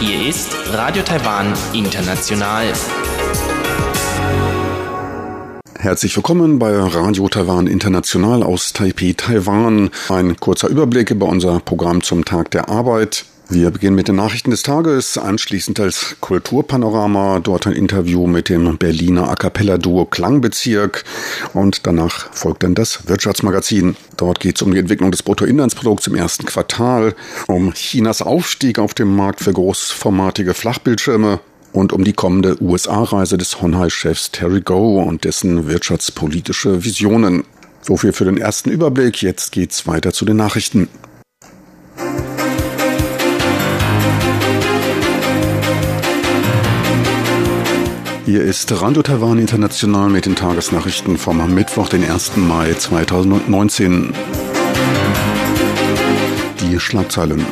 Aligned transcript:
Hier 0.00 0.28
ist 0.28 0.50
Radio 0.70 1.02
Taiwan 1.02 1.54
International. 1.72 2.66
Herzlich 5.78 6.14
willkommen 6.14 6.58
bei 6.58 6.78
Radio 6.78 7.30
Taiwan 7.30 7.66
International 7.66 8.42
aus 8.42 8.74
Taipei, 8.74 9.14
Taiwan. 9.16 9.88
Ein 10.10 10.36
kurzer 10.36 10.68
Überblick 10.68 11.10
über 11.10 11.28
unser 11.28 11.60
Programm 11.60 12.02
zum 12.02 12.26
Tag 12.26 12.50
der 12.50 12.68
Arbeit. 12.68 13.24
Wir 13.52 13.72
beginnen 13.72 13.96
mit 13.96 14.06
den 14.06 14.14
Nachrichten 14.14 14.52
des 14.52 14.62
Tages, 14.62 15.18
anschließend 15.18 15.80
als 15.80 16.14
Kulturpanorama, 16.20 17.40
dort 17.40 17.66
ein 17.66 17.72
Interview 17.72 18.28
mit 18.28 18.48
dem 18.48 18.78
Berliner 18.78 19.28
A 19.28 19.34
Cappella 19.34 19.76
Duo 19.76 20.04
Klangbezirk 20.04 21.02
und 21.52 21.84
danach 21.84 22.32
folgt 22.32 22.62
dann 22.62 22.76
das 22.76 23.08
Wirtschaftsmagazin. 23.08 23.96
Dort 24.16 24.38
geht 24.38 24.54
es 24.54 24.62
um 24.62 24.72
die 24.72 24.78
Entwicklung 24.78 25.10
des 25.10 25.24
Bruttoinlandsprodukts 25.24 26.06
im 26.06 26.14
ersten 26.14 26.46
Quartal, 26.46 27.16
um 27.48 27.74
Chinas 27.74 28.22
Aufstieg 28.22 28.78
auf 28.78 28.94
dem 28.94 29.16
Markt 29.16 29.40
für 29.40 29.52
großformatige 29.52 30.54
Flachbildschirme 30.54 31.40
und 31.72 31.92
um 31.92 32.04
die 32.04 32.12
kommende 32.12 32.56
USA-Reise 32.62 33.36
des 33.36 33.60
Honhai-Chefs 33.60 34.30
Terry 34.30 34.60
Go 34.60 35.02
und 35.02 35.24
dessen 35.24 35.66
wirtschaftspolitische 35.66 36.84
Visionen. 36.84 37.42
So 37.82 37.96
viel 37.96 38.12
für 38.12 38.26
den 38.26 38.36
ersten 38.36 38.70
Überblick. 38.70 39.22
Jetzt 39.22 39.50
geht's 39.50 39.88
weiter 39.88 40.12
zu 40.12 40.24
den 40.24 40.36
Nachrichten. 40.36 40.88
Hier 48.30 48.44
ist 48.44 48.70
Radio 48.80 49.02
Taiwan 49.02 49.40
International 49.40 50.08
mit 50.08 50.24
den 50.24 50.36
Tagesnachrichten 50.36 51.18
vom 51.18 51.52
Mittwoch, 51.52 51.88
den 51.88 52.08
1. 52.08 52.36
Mai 52.36 52.74
2019. 52.74 54.14
Die 56.60 56.78
Schlagzeilen. 56.78 57.44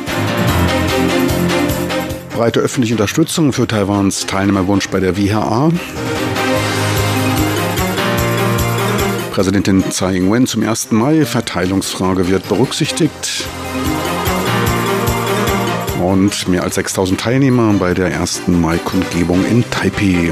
Breite 2.33 2.61
öffentliche 2.61 2.93
Unterstützung 2.93 3.51
für 3.51 3.67
Taiwans 3.67 4.25
Teilnehmerwunsch 4.25 4.87
bei 4.87 5.01
der 5.01 5.17
WHA. 5.17 5.73
Präsidentin 9.31 9.83
Tsai 9.91 10.15
Ing-wen 10.15 10.47
zum 10.47 10.63
1. 10.63 10.91
Mai. 10.91 11.25
Verteilungsfrage 11.25 12.29
wird 12.29 12.47
berücksichtigt 12.47 13.43
und 16.09 16.47
mehr 16.47 16.63
als 16.63 16.75
6000 16.75 17.19
Teilnehmer 17.19 17.73
bei 17.73 17.93
der 17.93 18.11
ersten 18.11 18.59
Mai-Kundgebung 18.59 19.45
in 19.45 19.69
Taipei. 19.69 20.31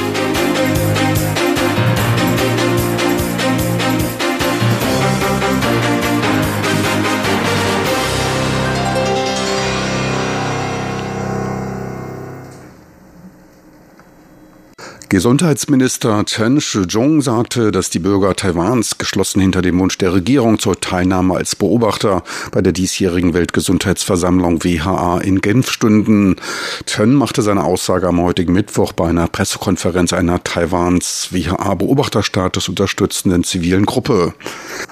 Gesundheitsminister 15.11 16.23
Chen 16.23 16.61
Shih-chung 16.61 17.21
sagte, 17.21 17.73
dass 17.73 17.89
die 17.89 17.99
Bürger 17.99 18.33
Taiwans 18.33 18.97
geschlossen 18.97 19.41
hinter 19.41 19.61
dem 19.61 19.77
Wunsch 19.77 19.97
der 19.97 20.13
Regierung 20.13 20.57
zur 20.57 20.79
Teilnahme 20.79 21.35
als 21.35 21.53
Beobachter 21.53 22.23
bei 22.53 22.61
der 22.61 22.71
diesjährigen 22.71 23.33
Weltgesundheitsversammlung 23.33 24.63
WHA 24.63 25.17
in 25.17 25.41
Genf 25.41 25.69
stünden. 25.69 26.37
Chen 26.85 27.13
machte 27.13 27.41
seine 27.41 27.65
Aussage 27.65 28.07
am 28.07 28.21
heutigen 28.21 28.53
Mittwoch 28.53 28.93
bei 28.93 29.09
einer 29.09 29.27
Pressekonferenz 29.27 30.13
einer 30.13 30.45
Taiwans 30.45 31.27
WHA-Beobachterstatus 31.31 32.69
unterstützenden 32.69 33.43
zivilen 33.43 33.85
Gruppe. 33.85 34.33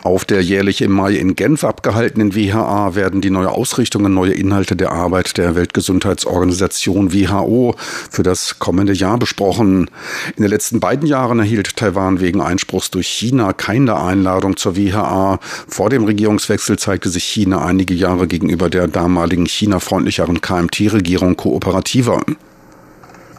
Auf 0.04 0.26
der 0.26 0.44
jährlich 0.44 0.82
im 0.82 0.92
Mai 0.92 1.14
in 1.14 1.38
Genf 1.38 1.64
abgehaltenen 1.64 2.36
WHA 2.36 2.94
werden 2.94 3.22
die 3.22 3.30
neue 3.30 3.52
Ausrichtung 3.52 4.04
und 4.04 4.16
neue 4.16 4.34
Inhalte 4.34 4.76
der 4.76 4.92
Arbeit 4.92 5.38
der 5.38 5.56
Weltgesundheitsorganisation 5.56 7.14
WHO 7.14 7.76
für 8.12 8.24
das 8.24 8.60
kommende 8.60 8.92
Jahr 8.92 9.18
besprochen. 9.18 9.90
In 10.36 10.44
den 10.44 10.50
letzten 10.50 10.80
beiden 10.80 11.08
Jahren 11.08 11.40
erhielt 11.40 11.76
Taiwan 11.76 12.20
wegen 12.20 12.42
Einspruchs 12.42 12.92
durch 12.92 13.08
China 13.08 13.54
keine 13.54 14.02
Einladung 14.02 14.58
zur 14.58 14.76
WHA. 14.76 15.40
Vor 15.68 15.90
dem 15.90 16.04
Regierungswechsel 16.04 16.78
zeigte 16.80 17.10
sich 17.10 17.24
China 17.24 17.64
einige 17.66 17.94
Jahre 17.94 18.28
gegenüber 18.28 18.70
der 18.70 18.88
damaligen 18.88 19.46
China-freundlicheren 19.46 20.42
KMT-Regierung 20.42 21.36
kooperativer. 21.36 22.24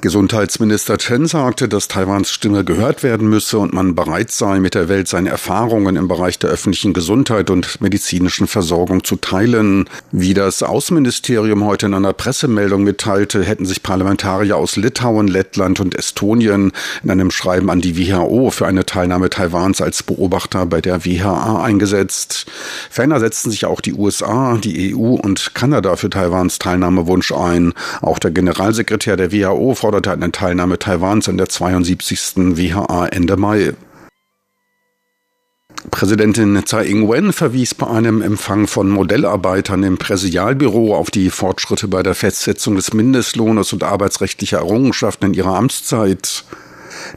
Gesundheitsminister 0.01 0.97
Chen 0.97 1.27
sagte, 1.27 1.69
dass 1.69 1.89
Taiwans 1.89 2.31
Stimme 2.31 2.65
gehört 2.65 3.03
werden 3.03 3.29
müsse 3.29 3.59
und 3.59 3.75
man 3.75 3.95
bereit 3.95 4.31
sei, 4.31 4.59
mit 4.59 4.75
der 4.75 4.89
Welt 4.89 5.09
seine 5.09 5.29
Erfahrungen 5.29 5.97
im 5.97 6.09
Bereich 6.09 6.39
der 6.39 6.49
öffentlichen 6.49 6.95
Gesundheit 6.95 7.51
und 7.51 7.81
medizinischen 7.83 8.47
Versorgung 8.47 9.05
zu 9.05 9.17
teilen. 9.17 9.91
Wie 10.11 10.33
das 10.33 10.63
Außenministerium 10.63 11.65
heute 11.65 11.87
in 11.87 11.95
einer 11.95 12.15
Pressemeldung 12.15 12.83
mitteilte, 12.83 13.43
hätten 13.43 13.67
sich 13.67 13.83
Parlamentarier 13.83 14.57
aus 14.57 14.77
Litauen, 14.77 15.29
Lettland 15.29 15.81
und 15.81 15.95
Estonien 15.95 16.73
in 17.03 17.11
einem 17.11 17.31
Schreiben 17.31 17.69
an 17.69 17.83
die 17.83 17.99
WHO 17.99 18.51
für 18.51 18.67
eine 18.67 18.87
Teilnahme 18.87 19.29
Taiwans 19.29 19.83
als 19.83 20.03
Beobachter 20.03 20.65
bei 20.65 20.81
der 20.81 21.05
WHA 21.05 21.63
eingesetzt. 21.63 22.47
Ferner 22.89 23.21
setzten 23.21 23.51
sich 23.51 23.67
auch 23.67 23.83
die 23.83 23.93
USA, 23.93 24.57
die 24.57 24.95
EU 24.95 25.17
und 25.17 25.55
Kanada 25.55 25.97
für 25.97 26.09
Taiwans 26.09 26.59
Teilnahmewunsch 26.59 27.33
ein. 27.33 27.75
Auch 28.01 28.19
der 28.19 28.31
Generalsekretär 28.31 29.19
der 29.19 29.33
WHO, 29.33 29.75
Frau 29.75 29.90
forderte 29.91 30.13
eine 30.13 30.31
Teilnahme 30.31 30.79
Taiwans 30.79 31.29
an 31.29 31.37
der 31.37 31.49
72. 31.49 32.57
WHA 32.57 33.09
Ende 33.09 33.37
Mai. 33.37 33.75
Präsidentin 35.91 36.63
Tsai 36.65 36.87
Ing-wen 36.87 37.33
verwies 37.33 37.75
bei 37.75 37.89
einem 37.89 38.23
Empfang 38.23 38.69
von 38.69 38.89
Modellarbeitern 38.89 39.83
im 39.83 39.99
Präsidialbüro 39.99 40.95
auf 40.95 41.11
die 41.11 41.29
Fortschritte 41.29 41.89
bei 41.89 42.05
der 42.05 42.15
Festsetzung 42.15 42.77
des 42.77 42.95
Mindestlohnes 42.95 43.73
und 43.73 43.83
arbeitsrechtlicher 43.83 44.59
Errungenschaften 44.59 45.27
in 45.27 45.35
ihrer 45.35 45.57
Amtszeit. 45.57 46.45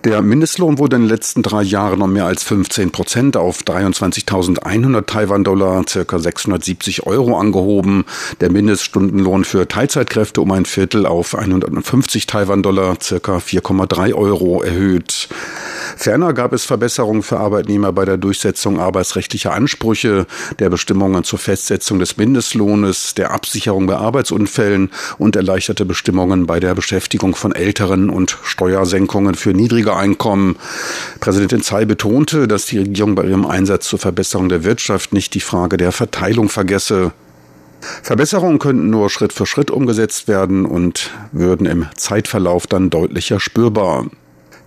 Der 0.03 0.21
Mindestlohn 0.21 0.77
wurde 0.77 0.95
in 0.95 1.03
den 1.03 1.09
letzten 1.09 1.43
drei 1.43 1.61
Jahren 1.61 2.01
um 2.01 2.13
mehr 2.13 2.25
als 2.25 2.43
15 2.43 2.91
Prozent 2.91 3.37
auf 3.37 3.61
23.100 3.61 5.05
Taiwan-Dollar, 5.05 5.85
circa 5.87 6.19
670 6.19 7.05
Euro 7.05 7.37
angehoben. 7.37 8.05
Der 8.41 8.51
Mindeststundenlohn 8.51 9.43
für 9.43 9.67
Teilzeitkräfte 9.67 10.41
um 10.41 10.51
ein 10.51 10.65
Viertel 10.65 11.05
auf 11.05 11.35
150 11.35 12.27
Taiwan-Dollar, 12.27 12.97
circa 13.01 13.37
4,3 13.37 14.13
Euro 14.13 14.61
erhöht. 14.61 15.29
Ferner 15.97 16.33
gab 16.33 16.53
es 16.53 16.65
Verbesserungen 16.65 17.23
für 17.23 17.37
Arbeitnehmer 17.37 17.91
bei 17.91 18.05
der 18.05 18.17
Durchsetzung 18.17 18.79
arbeitsrechtlicher 18.79 19.53
Ansprüche, 19.53 20.25
der 20.59 20.69
Bestimmungen 20.69 21.23
zur 21.23 21.39
Festsetzung 21.39 21.99
des 21.99 22.17
Mindestlohnes, 22.17 23.13
der 23.15 23.31
Absicherung 23.31 23.87
bei 23.87 23.95
Arbeitsunfällen 23.95 24.91
und 25.17 25.35
erleichterte 25.35 25.85
Bestimmungen 25.85 26.45
bei 26.45 26.59
der 26.59 26.75
Beschäftigung 26.75 27.35
von 27.35 27.53
Älteren 27.53 28.09
und 28.09 28.37
Steuersenkungen 28.43 29.35
für 29.35 29.53
niedrige 29.53 29.95
Einkommen. 29.95 30.57
Präsidentin 31.19 31.61
Tsai 31.61 31.85
betonte, 31.85 32.47
dass 32.47 32.65
die 32.65 32.79
Regierung 32.79 33.15
bei 33.15 33.25
ihrem 33.25 33.45
Einsatz 33.45 33.87
zur 33.87 33.99
Verbesserung 33.99 34.49
der 34.49 34.63
Wirtschaft 34.63 35.13
nicht 35.13 35.33
die 35.33 35.39
Frage 35.39 35.77
der 35.77 35.91
Verteilung 35.91 36.49
vergesse. 36.49 37.11
Verbesserungen 38.01 38.59
könnten 38.59 38.89
nur 38.89 39.09
Schritt 39.09 39.33
für 39.33 39.45
Schritt 39.45 39.69
umgesetzt 39.69 40.27
werden 40.27 40.65
und 40.65 41.11
würden 41.31 41.65
im 41.65 41.87
Zeitverlauf 41.95 42.67
dann 42.67 42.89
deutlicher 42.89 43.39
spürbar. 43.39 44.05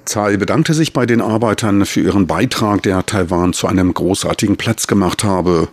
Tsai 0.07 0.37
bedankte 0.37 0.73
sich 0.73 0.93
bei 0.93 1.05
den 1.05 1.21
Arbeitern 1.21 1.85
für 1.85 2.01
ihren 2.01 2.27
Beitrag, 2.27 2.83
der 2.83 3.05
Taiwan 3.05 3.53
zu 3.53 3.67
einem 3.67 3.93
großartigen 3.93 4.57
Platz 4.57 4.87
gemacht 4.87 5.25
habe. 5.25 5.69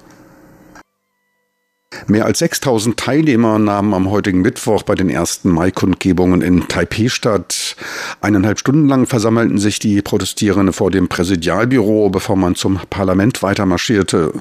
Mehr 2.08 2.26
als 2.26 2.40
6000 2.40 2.98
Teilnehmer 2.98 3.60
nahmen 3.60 3.94
am 3.94 4.10
heutigen 4.10 4.42
Mittwoch 4.42 4.82
bei 4.82 4.96
den 4.96 5.10
ersten 5.10 5.50
Mai-Kundgebungen 5.50 6.42
in 6.42 6.68
Taipei 6.68 7.08
statt. 7.08 7.76
Eineinhalb 8.20 8.60
Stunden 8.60 8.88
lang 8.88 9.06
versammelten 9.06 9.60
sich 9.60 9.78
die 9.78 10.02
Protestierenden 10.02 10.74
vor 10.74 10.90
dem 10.90 11.08
Präsidialbüro, 11.08 12.10
bevor 12.10 12.36
man 12.36 12.56
zum 12.56 12.80
Parlament 12.90 13.44
weitermarschierte. 13.44 14.34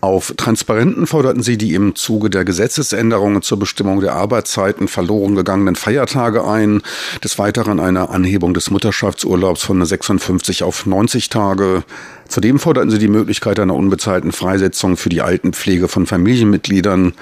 Auf 0.00 0.34
Transparenten 0.36 1.06
forderten 1.06 1.42
sie 1.42 1.56
die 1.56 1.74
im 1.74 1.94
Zuge 1.94 2.28
der 2.28 2.44
Gesetzesänderungen 2.44 3.42
zur 3.42 3.58
Bestimmung 3.58 4.00
der 4.00 4.14
Arbeitszeiten 4.14 4.88
verloren 4.88 5.34
gegangenen 5.34 5.74
Feiertage 5.74 6.46
ein, 6.46 6.82
des 7.24 7.38
Weiteren 7.38 7.80
eine 7.80 8.10
Anhebung 8.10 8.52
des 8.52 8.70
Mutterschaftsurlaubs 8.70 9.62
von 9.62 9.84
56 9.84 10.62
auf 10.62 10.86
90 10.86 11.30
Tage. 11.30 11.82
Zudem 12.28 12.58
forderten 12.58 12.90
sie 12.90 12.98
die 12.98 13.08
Möglichkeit 13.08 13.58
einer 13.58 13.74
unbezahlten 13.74 14.32
Freisetzung 14.32 14.96
für 14.96 15.08
die 15.08 15.22
Altenpflege 15.22 15.88
von 15.88 16.06
Familienmitgliedern. 16.06 17.14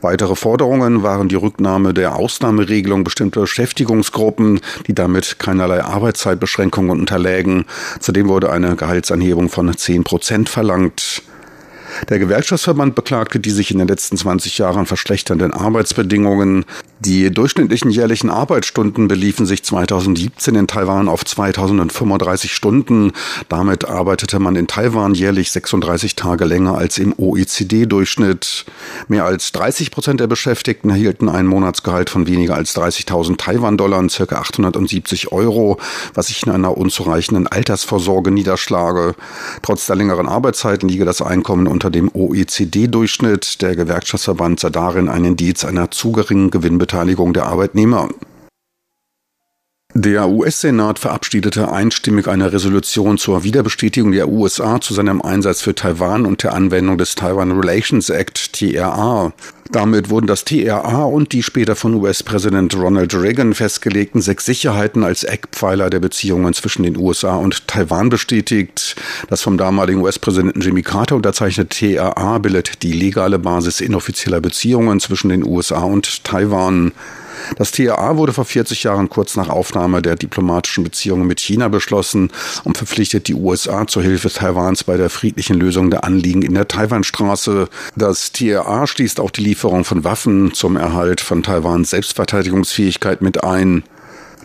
Weitere 0.00 0.36
Forderungen 0.36 1.02
waren 1.02 1.28
die 1.28 1.36
Rücknahme 1.36 1.94
der 1.94 2.16
Ausnahmeregelung 2.16 3.02
bestimmter 3.02 3.40
Beschäftigungsgruppen, 3.40 4.60
die 4.86 4.94
damit 4.94 5.38
keinerlei 5.38 5.82
Arbeitszeitbeschränkungen 5.82 7.00
unterlägen. 7.00 7.64
Zudem 8.00 8.28
wurde 8.28 8.50
eine 8.50 8.76
Gehaltsanhebung 8.76 9.48
von 9.48 9.76
10 9.76 10.04
Prozent 10.04 10.48
verlangt. 10.48 11.22
Der 12.08 12.18
Gewerkschaftsverband 12.18 12.94
beklagte 12.94 13.40
die 13.40 13.50
sich 13.50 13.70
in 13.70 13.78
den 13.78 13.88
letzten 13.88 14.16
20 14.16 14.58
Jahren 14.58 14.86
verschlechternden 14.86 15.52
Arbeitsbedingungen. 15.52 16.64
Die 17.00 17.30
durchschnittlichen 17.30 17.90
jährlichen 17.90 18.28
Arbeitsstunden 18.28 19.08
beliefen 19.08 19.46
sich 19.46 19.62
2017 19.62 20.54
in 20.54 20.66
Taiwan 20.66 21.08
auf 21.08 21.24
2035 21.24 22.52
Stunden. 22.52 23.12
Damit 23.48 23.86
arbeitete 23.86 24.38
man 24.38 24.54
in 24.54 24.66
Taiwan 24.66 25.14
jährlich 25.14 25.50
36 25.50 26.14
Tage 26.14 26.44
länger 26.44 26.76
als 26.76 26.98
im 26.98 27.14
OECD-Durchschnitt. 27.16 28.66
Mehr 29.08 29.24
als 29.24 29.52
30 29.52 29.90
Prozent 29.90 30.20
der 30.20 30.26
Beschäftigten 30.26 30.90
erhielten 30.90 31.28
ein 31.28 31.46
Monatsgehalt 31.46 32.10
von 32.10 32.26
weniger 32.26 32.54
als 32.54 32.76
30.000 32.76 33.38
Taiwan-Dollar, 33.38 34.08
circa 34.10 34.36
870 34.36 35.32
Euro, 35.32 35.78
was 36.14 36.26
sich 36.26 36.42
in 36.44 36.52
einer 36.52 36.76
unzureichenden 36.76 37.46
Altersvorsorge 37.46 38.30
niederschlage. 38.30 39.14
Trotz 39.62 39.86
der 39.86 39.96
längeren 39.96 40.28
Arbeitszeiten 40.28 40.88
liege 40.88 41.04
das 41.04 41.22
Einkommen 41.22 41.66
unter 41.80 41.90
dem 41.90 42.10
OECD-Durchschnitt. 42.12 43.62
Der 43.62 43.74
Gewerkschaftsverband 43.74 44.60
sah 44.60 44.68
darin 44.68 45.08
ein 45.08 45.24
Indiz 45.24 45.64
einer 45.64 45.90
zu 45.90 46.12
geringen 46.12 46.50
Gewinnbeteiligung 46.50 47.32
der 47.32 47.46
Arbeitnehmer. 47.46 48.10
Der 49.94 50.28
US-Senat 50.28 50.98
verabschiedete 50.98 51.72
einstimmig 51.72 52.28
eine 52.28 52.52
Resolution 52.52 53.16
zur 53.16 53.44
Wiederbestätigung 53.44 54.12
der 54.12 54.28
USA 54.28 54.78
zu 54.78 54.92
seinem 54.92 55.22
Einsatz 55.22 55.62
für 55.62 55.74
Taiwan 55.74 56.26
und 56.26 56.42
der 56.42 56.52
Anwendung 56.52 56.98
des 56.98 57.14
Taiwan 57.14 57.58
Relations 57.58 58.10
Act 58.10 58.52
TRA. 58.52 59.32
Damit 59.72 60.10
wurden 60.10 60.26
das 60.26 60.44
TRA 60.44 61.04
und 61.04 61.32
die 61.32 61.44
später 61.44 61.76
von 61.76 61.94
US-Präsident 61.94 62.74
Ronald 62.76 63.14
Reagan 63.14 63.54
festgelegten 63.54 64.20
sechs 64.20 64.44
Sicherheiten 64.44 65.04
als 65.04 65.22
Eckpfeiler 65.22 65.90
der 65.90 66.00
Beziehungen 66.00 66.54
zwischen 66.54 66.82
den 66.82 66.96
USA 66.96 67.36
und 67.36 67.68
Taiwan 67.68 68.08
bestätigt. 68.08 68.96
Das 69.28 69.42
vom 69.42 69.58
damaligen 69.58 70.00
US-Präsidenten 70.00 70.60
Jimmy 70.60 70.82
Carter 70.82 71.14
unterzeichnete 71.14 71.68
TRA 71.68 72.38
bildet 72.38 72.82
die 72.82 72.92
legale 72.92 73.38
Basis 73.38 73.80
inoffizieller 73.80 74.40
Beziehungen 74.40 74.98
zwischen 74.98 75.28
den 75.28 75.46
USA 75.46 75.82
und 75.82 76.24
Taiwan. 76.24 76.90
Das 77.56 77.72
TRA 77.72 78.16
wurde 78.16 78.32
vor 78.32 78.44
40 78.44 78.84
Jahren 78.84 79.08
kurz 79.08 79.36
nach 79.36 79.48
Aufnahme 79.48 80.02
der 80.02 80.16
diplomatischen 80.16 80.84
Beziehungen 80.84 81.26
mit 81.26 81.40
China 81.40 81.68
beschlossen 81.68 82.30
und 82.64 82.76
verpflichtet 82.76 83.28
die 83.28 83.34
USA 83.34 83.86
zur 83.86 84.02
Hilfe 84.02 84.30
Taiwans 84.30 84.84
bei 84.84 84.96
der 84.96 85.10
friedlichen 85.10 85.56
Lösung 85.56 85.90
der 85.90 86.04
Anliegen 86.04 86.42
in 86.42 86.54
der 86.54 86.68
Taiwanstraße. 86.68 87.68
Das 87.96 88.32
TRA 88.32 88.86
schließt 88.86 89.20
auch 89.20 89.30
die 89.30 89.42
Lieferung 89.42 89.84
von 89.84 90.04
Waffen 90.04 90.52
zum 90.54 90.76
Erhalt 90.76 91.20
von 91.20 91.42
Taiwans 91.42 91.90
Selbstverteidigungsfähigkeit 91.90 93.22
mit 93.22 93.44
ein. 93.44 93.84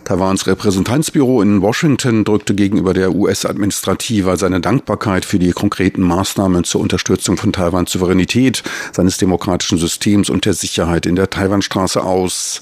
Taiwans 0.05 0.45
Repräsentanzbüro 0.45 1.41
in 1.41 1.63
Washington 1.63 2.25
drückte 2.25 2.53
gegenüber 2.53 2.93
der 2.93 3.15
US-Administrative 3.15 4.37
seine 4.37 4.61
Dankbarkeit 4.61 5.25
für 5.25 5.39
die 5.39 5.51
konkreten 5.51 6.03
Maßnahmen 6.03 6.63
zur 6.63 6.81
Unterstützung 6.81 7.37
von 7.37 7.51
Taiwans 7.51 7.91
Souveränität, 7.91 8.61
seines 8.91 9.17
demokratischen 9.17 9.79
Systems 9.79 10.29
und 10.29 10.45
der 10.45 10.53
Sicherheit 10.53 11.07
in 11.07 11.15
der 11.15 11.31
Taiwanstraße 11.31 12.03
aus. 12.03 12.61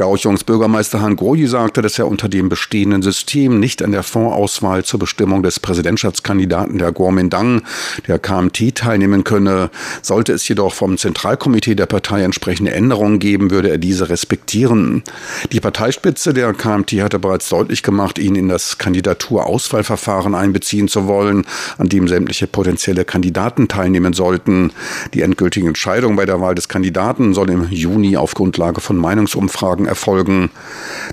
Kaohsiungs 0.00 0.44
Bürgermeister 0.44 1.02
Han 1.02 1.16
Guoyi 1.16 1.46
sagte, 1.46 1.82
dass 1.82 1.98
er 1.98 2.06
unter 2.06 2.28
dem 2.28 2.48
bestehenden 2.48 3.00
System 3.02 3.60
nicht 3.60 3.82
an 3.82 3.92
der 3.92 4.02
Fondsauswahl 4.02 4.84
zur 4.84 5.00
Bestimmung 5.00 5.42
des 5.42 5.58
Präsidentschaftskandidaten 5.58 6.78
der 6.78 6.92
Kuomintang, 6.92 7.62
der 8.06 8.18
KMT, 8.18 8.74
teilnehmen 8.74 9.24
könne. 9.24 9.70
Sollte 10.02 10.32
es 10.32 10.46
jedoch 10.46 10.74
vom 10.74 10.98
Zentralkomitee 10.98 11.74
der 11.74 11.86
Partei 11.86 12.22
entsprechende 12.22 12.72
Änderungen 12.72 13.20
geben, 13.20 13.50
würde 13.50 13.70
er 13.70 13.78
diese 13.78 14.10
respektieren. 14.10 15.02
Die 15.50 15.60
Parteispitze 15.60 16.34
der 16.34 16.52
KMT 16.52 16.92
hatte 17.02 17.18
bereits 17.18 17.48
deutlich 17.48 17.82
gemacht, 17.82 18.18
ihn 18.18 18.36
in 18.36 18.48
das 18.48 18.76
Kandidaturauswahlverfahren 18.76 20.34
einbeziehen 20.34 20.88
zu 20.88 21.08
wollen, 21.08 21.46
an 21.78 21.88
dem 21.88 22.06
sämtliche 22.06 22.46
potenzielle 22.46 23.06
Kandidaten 23.06 23.66
teilnehmen 23.68 24.12
sollten. 24.12 24.72
Die 25.14 25.22
endgültige 25.22 25.66
Entscheidung 25.66 26.16
bei 26.16 26.26
der 26.26 26.40
Wahl 26.40 26.54
des 26.54 26.68
Kandidaten 26.68 27.32
soll 27.32 27.48
im 27.50 27.68
Juni 27.70 28.18
auf 28.18 28.34
Grundlage 28.34 28.80
von 28.82 28.96
Meinungsumfragen 28.96 29.69
erfolgen. 29.78 30.50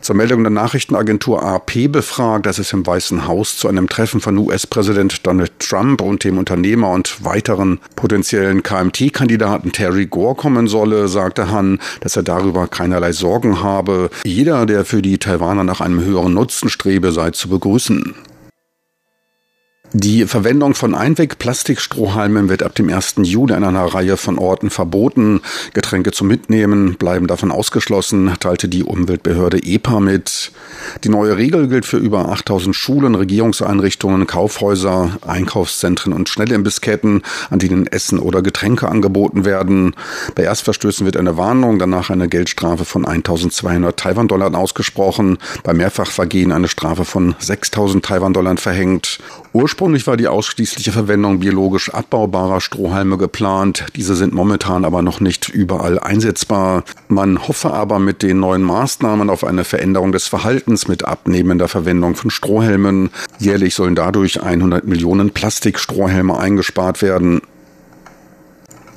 Zur 0.01 0.15
Meldung 0.15 0.43
der 0.43 0.51
Nachrichtenagentur 0.51 1.43
AP 1.43 1.91
befragt, 1.91 2.45
dass 2.45 2.59
es 2.59 2.73
im 2.73 2.85
Weißen 2.85 3.27
Haus 3.27 3.57
zu 3.57 3.67
einem 3.67 3.87
Treffen 3.87 4.21
von 4.21 4.37
US-Präsident 4.37 5.25
Donald 5.25 5.51
Trump 5.59 6.01
und 6.01 6.23
dem 6.23 6.37
Unternehmer 6.37 6.89
und 6.89 7.23
weiteren 7.23 7.79
potenziellen 7.95 8.63
KMT-Kandidaten 8.63 9.71
Terry 9.71 10.05
Gore 10.05 10.35
kommen 10.35 10.67
solle, 10.67 11.07
sagte 11.07 11.51
Han, 11.51 11.79
dass 12.01 12.15
er 12.15 12.23
darüber 12.23 12.67
keinerlei 12.67 13.11
Sorgen 13.11 13.61
habe. 13.61 14.09
Jeder, 14.25 14.65
der 14.65 14.85
für 14.85 15.01
die 15.01 15.17
Taiwaner 15.17 15.63
nach 15.63 15.81
einem 15.81 16.03
höheren 16.03 16.33
Nutzen 16.33 16.69
strebe, 16.69 17.11
sei 17.11 17.31
zu 17.31 17.49
begrüßen. 17.49 18.15
Die 19.93 20.25
Verwendung 20.25 20.75
von 20.75 20.93
Einwegplastikstrohhalmen 20.93 22.49
wird 22.49 22.61
ab 22.61 22.75
dem 22.75 22.89
1. 22.89 23.15
Juli 23.21 23.53
an 23.53 23.63
einer 23.63 23.85
Reihe 23.85 24.17
von 24.17 24.37
Orten 24.37 24.69
verboten. 24.69 25.39
Getränke 25.73 26.11
zum 26.11 26.27
Mitnehmen 26.27 26.95
bleiben 26.95 27.25
davon 27.27 27.53
ausgeschlossen, 27.53 28.33
teilte 28.41 28.67
die 28.67 28.83
Umweltbehörde 28.83 29.63
EPA 29.63 30.01
mit. 30.01 30.51
Die 31.05 31.09
neue 31.09 31.37
Regel 31.37 31.69
gilt 31.69 31.85
für 31.85 31.97
über 31.97 32.27
8000 32.29 32.75
Schulen, 32.75 33.15
Regierungseinrichtungen, 33.15 34.27
Kaufhäuser, 34.27 35.19
Einkaufszentren 35.25 36.11
und 36.11 36.27
Schnellimbissketten, 36.27 37.23
an 37.49 37.59
denen 37.59 37.87
Essen 37.87 38.19
oder 38.19 38.41
Getränke 38.41 38.89
angeboten 38.89 39.45
werden. 39.45 39.95
Bei 40.35 40.43
Erstverstößen 40.43 41.05
wird 41.05 41.15
eine 41.15 41.37
Warnung, 41.37 41.79
danach 41.79 42.09
eine 42.09 42.27
Geldstrafe 42.27 42.83
von 42.83 43.05
1200 43.05 43.97
Taiwan-Dollar 43.97 44.53
ausgesprochen, 44.53 45.37
bei 45.63 45.73
Mehrfachvergehen 45.73 46.51
eine 46.51 46.67
Strafe 46.67 47.05
von 47.05 47.35
6000 47.39 48.03
Taiwan-Dollar 48.03 48.57
verhängt. 48.57 49.19
Ursprünglich 49.53 49.77
war 50.07 50.17
die 50.17 50.27
ausschließliche 50.27 50.91
Verwendung 50.91 51.39
biologisch 51.39 51.93
abbaubarer 51.93 52.61
Strohhalme 52.61 53.17
geplant. 53.17 53.85
Diese 53.95 54.15
sind 54.15 54.33
momentan 54.33 54.85
aber 54.85 55.01
noch 55.01 55.19
nicht 55.19 55.49
überall 55.49 55.97
einsetzbar. 55.97 56.83
Man 57.07 57.47
hoffe 57.47 57.73
aber 57.73 57.99
mit 57.99 58.21
den 58.21 58.39
neuen 58.39 58.63
Maßnahmen 58.63 59.29
auf 59.29 59.43
eine 59.43 59.63
Veränderung 59.63 60.11
des 60.11 60.27
Verhaltens 60.27 60.87
mit 60.87 61.05
abnehmender 61.05 61.67
Verwendung 61.67 62.15
von 62.15 62.31
Strohhelmen. 62.31 63.09
Jährlich 63.39 63.75
sollen 63.75 63.95
dadurch 63.95 64.43
100 64.43 64.85
Millionen 64.85 65.31
Plastikstrohhelme 65.31 66.37
eingespart 66.37 67.01
werden. 67.01 67.41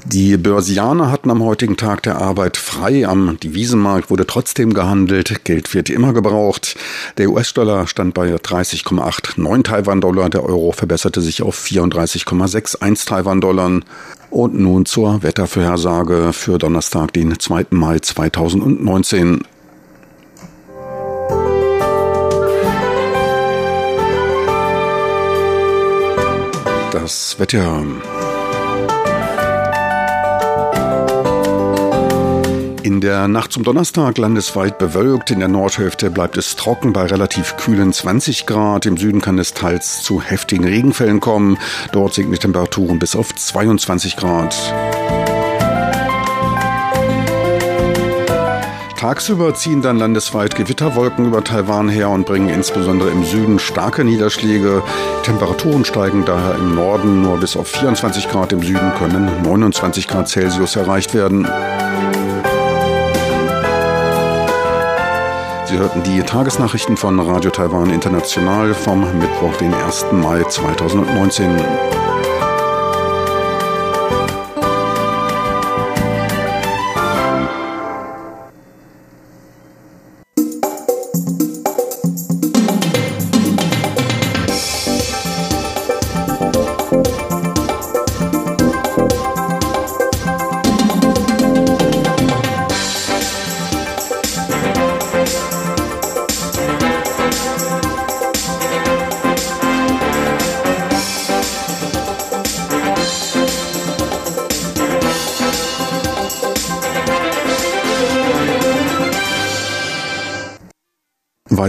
Die 0.06 0.36
Börsianer 0.36 1.10
hatten 1.10 1.30
am 1.30 1.44
heutigen 1.44 1.76
Tag 1.76 2.02
der 2.02 2.16
Arbeit 2.16 2.56
frei. 2.56 3.06
Am 3.06 3.38
Devisenmarkt 3.38 4.10
wurde 4.10 4.26
trotzdem 4.26 4.72
gehandelt. 4.72 5.44
Geld 5.44 5.72
wird 5.74 5.90
immer 5.90 6.12
gebraucht. 6.12 6.76
Der 7.18 7.30
US-Dollar 7.30 7.86
stand 7.86 8.14
bei 8.14 8.34
30,89 8.34 9.62
Taiwan-Dollar. 9.62 10.30
Der 10.30 10.44
Euro 10.44 10.72
verbesserte 10.72 11.20
sich 11.20 11.42
auf 11.42 11.62
34,61 11.62 13.06
Taiwan-Dollar. 13.06 13.80
Und 14.30 14.58
nun 14.58 14.86
zur 14.86 15.22
Wettervorhersage 15.22 16.32
für 16.32 16.58
Donnerstag, 16.58 17.12
den 17.12 17.38
2. 17.38 17.66
Mai 17.70 17.98
2019. 17.98 19.42
Das 26.92 27.36
Wetter. 27.38 27.84
In 32.82 33.02
der 33.02 33.28
Nacht 33.28 33.52
zum 33.52 33.62
Donnerstag 33.62 34.16
landesweit 34.16 34.78
bewölkt. 34.78 35.30
In 35.30 35.40
der 35.40 35.48
Nordhälfte 35.48 36.10
bleibt 36.10 36.38
es 36.38 36.56
trocken 36.56 36.94
bei 36.94 37.04
relativ 37.04 37.56
kühlen 37.56 37.92
20 37.92 38.46
Grad. 38.46 38.86
Im 38.86 38.96
Süden 38.96 39.20
kann 39.20 39.38
es 39.38 39.52
teils 39.52 40.02
zu 40.02 40.22
heftigen 40.22 40.64
Regenfällen 40.64 41.20
kommen. 41.20 41.58
Dort 41.92 42.14
sinken 42.14 42.32
die 42.32 42.38
Temperaturen 42.38 42.98
bis 42.98 43.16
auf 43.16 43.34
22 43.34 44.16
Grad. 44.16 44.56
Tagsüber 48.96 49.54
ziehen 49.54 49.82
dann 49.82 49.98
landesweit 49.98 50.54
Gewitterwolken 50.56 51.26
über 51.26 51.44
Taiwan 51.44 51.88
her 51.88 52.08
und 52.08 52.26
bringen 52.26 52.48
insbesondere 52.48 53.10
im 53.10 53.24
Süden 53.24 53.58
starke 53.58 54.04
Niederschläge. 54.04 54.82
Temperaturen 55.22 55.84
steigen 55.84 56.24
daher 56.24 56.54
im 56.54 56.74
Norden 56.74 57.22
nur 57.22 57.38
bis 57.40 57.56
auf 57.56 57.68
24 57.68 58.28
Grad, 58.28 58.52
im 58.52 58.62
Süden 58.62 58.92
können 58.98 59.42
29 59.42 60.06
Grad 60.06 60.28
Celsius 60.28 60.76
erreicht 60.76 61.14
werden. 61.14 61.46
Sie 65.70 65.78
hörten 65.78 66.02
die 66.02 66.20
Tagesnachrichten 66.20 66.96
von 66.96 67.20
Radio 67.20 67.48
Taiwan 67.52 67.90
International 67.90 68.74
vom 68.74 69.02
Mittwoch, 69.20 69.56
den 69.58 69.72
1. 69.72 70.06
Mai 70.10 70.42
2019. 70.42 71.99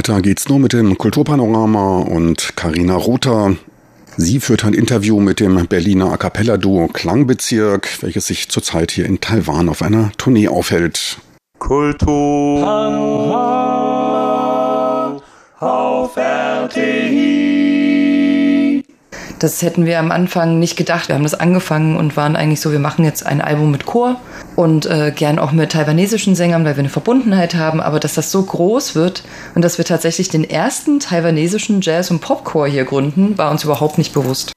Weiter 0.01 0.23
geht's 0.23 0.49
nur 0.49 0.57
mit 0.57 0.73
dem 0.73 0.97
Kulturpanorama 0.97 1.99
und 1.99 2.53
Karina 2.55 2.95
Rother. 2.95 3.55
Sie 4.17 4.39
führt 4.39 4.65
ein 4.65 4.73
Interview 4.73 5.19
mit 5.19 5.39
dem 5.39 5.67
Berliner 5.67 6.11
A 6.11 6.17
Cappella 6.17 6.57
Duo 6.57 6.87
Klangbezirk, 6.87 8.01
welches 8.01 8.25
sich 8.25 8.49
zurzeit 8.49 8.89
hier 8.89 9.05
in 9.05 9.21
Taiwan 9.21 9.69
auf 9.69 9.83
einer 9.83 10.11
Tournee 10.17 10.47
aufhält. 10.47 11.17
Kultur 11.59 12.65
auf 15.59 16.17
RTI. 16.17 17.80
Das 19.41 19.63
hätten 19.63 19.87
wir 19.87 19.97
am 19.97 20.11
Anfang 20.11 20.59
nicht 20.59 20.77
gedacht. 20.77 21.07
Wir 21.07 21.15
haben 21.15 21.23
das 21.23 21.33
angefangen 21.33 21.97
und 21.97 22.15
waren 22.15 22.35
eigentlich 22.35 22.61
so, 22.61 22.71
wir 22.71 22.77
machen 22.77 23.03
jetzt 23.03 23.25
ein 23.25 23.41
Album 23.41 23.71
mit 23.71 23.87
Chor 23.87 24.21
und 24.55 24.85
äh, 24.85 25.11
gern 25.15 25.39
auch 25.39 25.51
mit 25.51 25.71
taiwanesischen 25.71 26.35
Sängern, 26.35 26.63
weil 26.63 26.75
wir 26.75 26.81
eine 26.81 26.89
Verbundenheit 26.89 27.55
haben. 27.55 27.81
Aber 27.81 27.99
dass 27.99 28.13
das 28.13 28.29
so 28.29 28.43
groß 28.43 28.93
wird 28.93 29.23
und 29.55 29.63
dass 29.63 29.79
wir 29.79 29.85
tatsächlich 29.85 30.29
den 30.29 30.47
ersten 30.47 30.99
taiwanesischen 30.99 31.81
Jazz- 31.81 32.11
und 32.11 32.21
Popchor 32.21 32.67
hier 32.67 32.85
gründen, 32.85 33.35
war 33.39 33.49
uns 33.49 33.63
überhaupt 33.63 33.97
nicht 33.97 34.13
bewusst. 34.13 34.51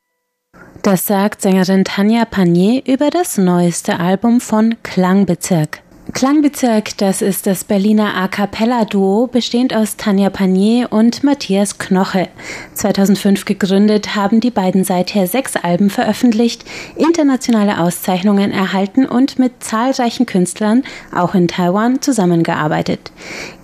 Das 0.83 1.07
sagt 1.07 1.41
Sängerin 1.41 1.85
Tanja 1.85 2.27
Panier 2.27 2.83
über 2.87 3.09
das 3.09 3.39
neueste 3.39 3.99
Album 4.01 4.43
von 4.43 4.75
Klangbezirk. 4.83 5.84
Klangbezirk, 6.15 6.97
das 6.99 7.23
ist 7.23 7.45
das 7.45 7.65
Berliner 7.65 8.15
A 8.17 8.29
Cappella 8.29 8.85
Duo, 8.85 9.27
bestehend 9.27 9.75
aus 9.75 9.97
Tanja 9.97 10.31
Panier 10.31 10.93
und 10.93 11.25
Matthias 11.25 11.79
Knoche. 11.79 12.29
2005 12.75 13.45
gegründet, 13.45 14.15
haben 14.15 14.39
die 14.39 14.53
beiden 14.53 14.85
seither 14.85 15.27
sechs 15.27 15.57
Alben 15.57 15.91
veröffentlicht, 15.91 16.65
internationale 16.95 17.81
Auszeichnungen 17.81 18.53
erhalten 18.53 19.07
und 19.07 19.41
mit 19.41 19.65
zahlreichen 19.65 20.25
Künstlern, 20.25 20.85
auch 21.13 21.35
in 21.35 21.49
Taiwan, 21.49 22.01
zusammengearbeitet. 22.01 23.11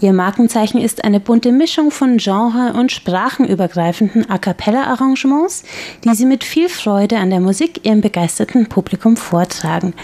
Ihr 0.00 0.12
Markenzeichen 0.12 0.80
ist 0.80 1.04
eine 1.04 1.20
bunte 1.20 1.52
Mischung 1.52 1.92
von 1.92 2.16
genre- 2.16 2.72
und 2.76 2.90
sprachenübergreifenden 2.90 4.28
A 4.28 4.38
Cappella 4.38 4.88
Arrangements, 4.88 5.62
die 6.02 6.16
sie 6.16 6.26
mit 6.26 6.42
viel 6.42 6.68
Freude 6.68 7.18
an 7.18 7.30
der 7.30 7.40
Musik 7.40 7.86
ihrem 7.86 8.00
begeisterten 8.00 8.66
Publikum 8.66 9.16
vortragen. 9.16 9.94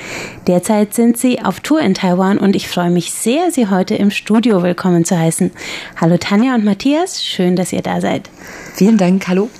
Derzeit 0.46 0.94
sind 0.94 1.18
sie 1.18 1.42
auf 1.42 1.58
Tour 1.58 1.80
in 1.80 1.94
Taiwan 1.94 2.35
Taiwan 2.36 2.38
und 2.38 2.56
ich 2.56 2.68
freue 2.68 2.90
mich 2.90 3.12
sehr, 3.12 3.50
Sie 3.50 3.68
heute 3.68 3.94
im 3.94 4.10
Studio 4.10 4.62
willkommen 4.62 5.04
zu 5.04 5.18
heißen. 5.18 5.50
Hallo 6.00 6.16
Tanja 6.18 6.54
und 6.54 6.64
Matthias, 6.64 7.22
schön, 7.22 7.56
dass 7.56 7.72
ihr 7.72 7.82
da 7.82 8.00
seid. 8.00 8.30
Vielen 8.74 8.98
Dank, 8.98 9.26
hallo. 9.28 9.50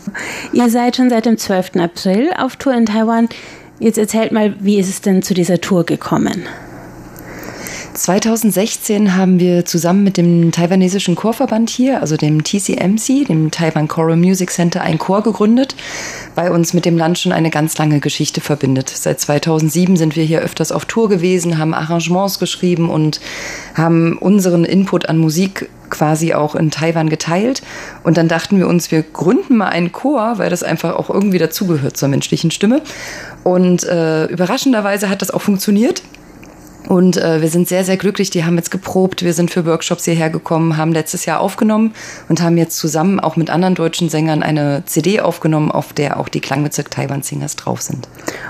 Ihr 0.53 0.69
seid 0.69 0.97
schon 0.97 1.11
seit 1.11 1.27
dem 1.27 1.39
12. 1.39 1.77
April 1.77 2.31
auf 2.37 2.57
Tour 2.57 2.75
in 2.75 2.87
Taiwan. 2.87 3.29
Jetzt 3.79 3.99
erzählt 3.99 4.33
mal, 4.33 4.55
wie 4.61 4.79
ist 4.79 4.89
es 4.89 5.01
denn 5.01 5.23
zu 5.23 5.35
dieser 5.35 5.61
Tour 5.61 5.85
gekommen? 5.85 6.45
2016 7.97 9.17
haben 9.17 9.41
wir 9.41 9.65
zusammen 9.65 10.05
mit 10.05 10.19
dem 10.19 10.53
taiwanesischen 10.53 11.17
Chorverband 11.17 11.71
hier, 11.71 12.03
also 12.03 12.17
dem 12.17 12.45
TCMC, 12.45 13.27
dem 13.27 13.51
Taiwan 13.51 13.89
Choral 13.89 14.17
Music 14.17 14.51
Center, 14.51 14.83
ein 14.83 14.99
Chor 14.99 15.23
gegründet, 15.23 15.75
bei 16.35 16.51
uns 16.51 16.75
mit 16.75 16.85
dem 16.85 16.99
Land 16.99 17.19
schon 17.19 17.33
eine 17.33 17.51
ganz 17.51 17.79
lange 17.79 18.01
Geschichte 18.01 18.43
verbindet. 18.43 18.91
Seit 18.91 19.19
2007 19.21 19.97
sind 19.97 20.15
wir 20.15 20.25
hier 20.25 20.41
öfters 20.41 20.73
auf 20.73 20.85
Tour 20.85 21.09
gewesen, 21.09 21.57
haben 21.57 21.73
Arrangements 21.73 22.39
geschrieben 22.39 22.91
und 22.91 23.21
haben 23.75 24.19
unseren 24.19 24.67
Input 24.67 25.09
an 25.09 25.17
Musik 25.17 25.71
quasi 25.89 26.35
auch 26.35 26.55
in 26.55 26.71
Taiwan 26.71 27.09
geteilt. 27.09 27.63
Und 28.03 28.19
dann 28.19 28.29
dachten 28.29 28.59
wir 28.59 28.69
uns, 28.69 28.91
wir 28.91 29.03
gründen 29.03 29.57
mal 29.57 29.69
einen 29.69 29.93
Chor, 29.93 30.37
weil 30.37 30.51
das 30.51 30.63
einfach 30.63 30.97
auch 30.97 31.09
irgendwie 31.09 31.39
dazugehört 31.39 31.97
zur 31.97 32.09
menschlichen 32.09 32.51
Stimme. 32.51 32.83
Und 33.43 33.85
äh, 33.85 34.27
überraschenderweise 34.27 35.09
hat 35.09 35.23
das 35.23 35.31
auch 35.31 35.41
funktioniert. 35.41 36.03
Und 36.87 37.17
äh, 37.17 37.43
wir 37.43 37.49
sind 37.49 37.69
sehr, 37.69 37.85
sehr 37.85 37.97
glücklich. 37.97 38.31
Die 38.31 38.45
haben 38.45 38.57
jetzt 38.57 38.71
geprobt. 38.71 39.23
Wir 39.23 39.33
sind 39.33 39.51
für 39.51 39.67
Workshops 39.67 40.05
hierher 40.05 40.31
gekommen, 40.31 40.77
haben 40.77 40.93
letztes 40.93 41.27
Jahr 41.27 41.41
aufgenommen 41.41 41.95
und 42.29 42.41
haben 42.41 42.57
jetzt 42.57 42.79
zusammen 42.79 43.19
auch 43.21 43.37
mit 43.37 43.51
anderen 43.51 43.75
deutschen 43.75 44.09
Sängern 44.09 44.43
eine 44.43 44.83
CD 44.87 45.21
aufgenommen, 45.21 45.71
auf 45.71 45.93
der 45.93 46.19
auch 46.19 46.29
die 46.29 46.41
Klangbezirk 46.41 46.91
Taiwan 46.91 47.23
Singers 47.23 47.57
drauf 47.57 47.83
sind. 47.83 48.09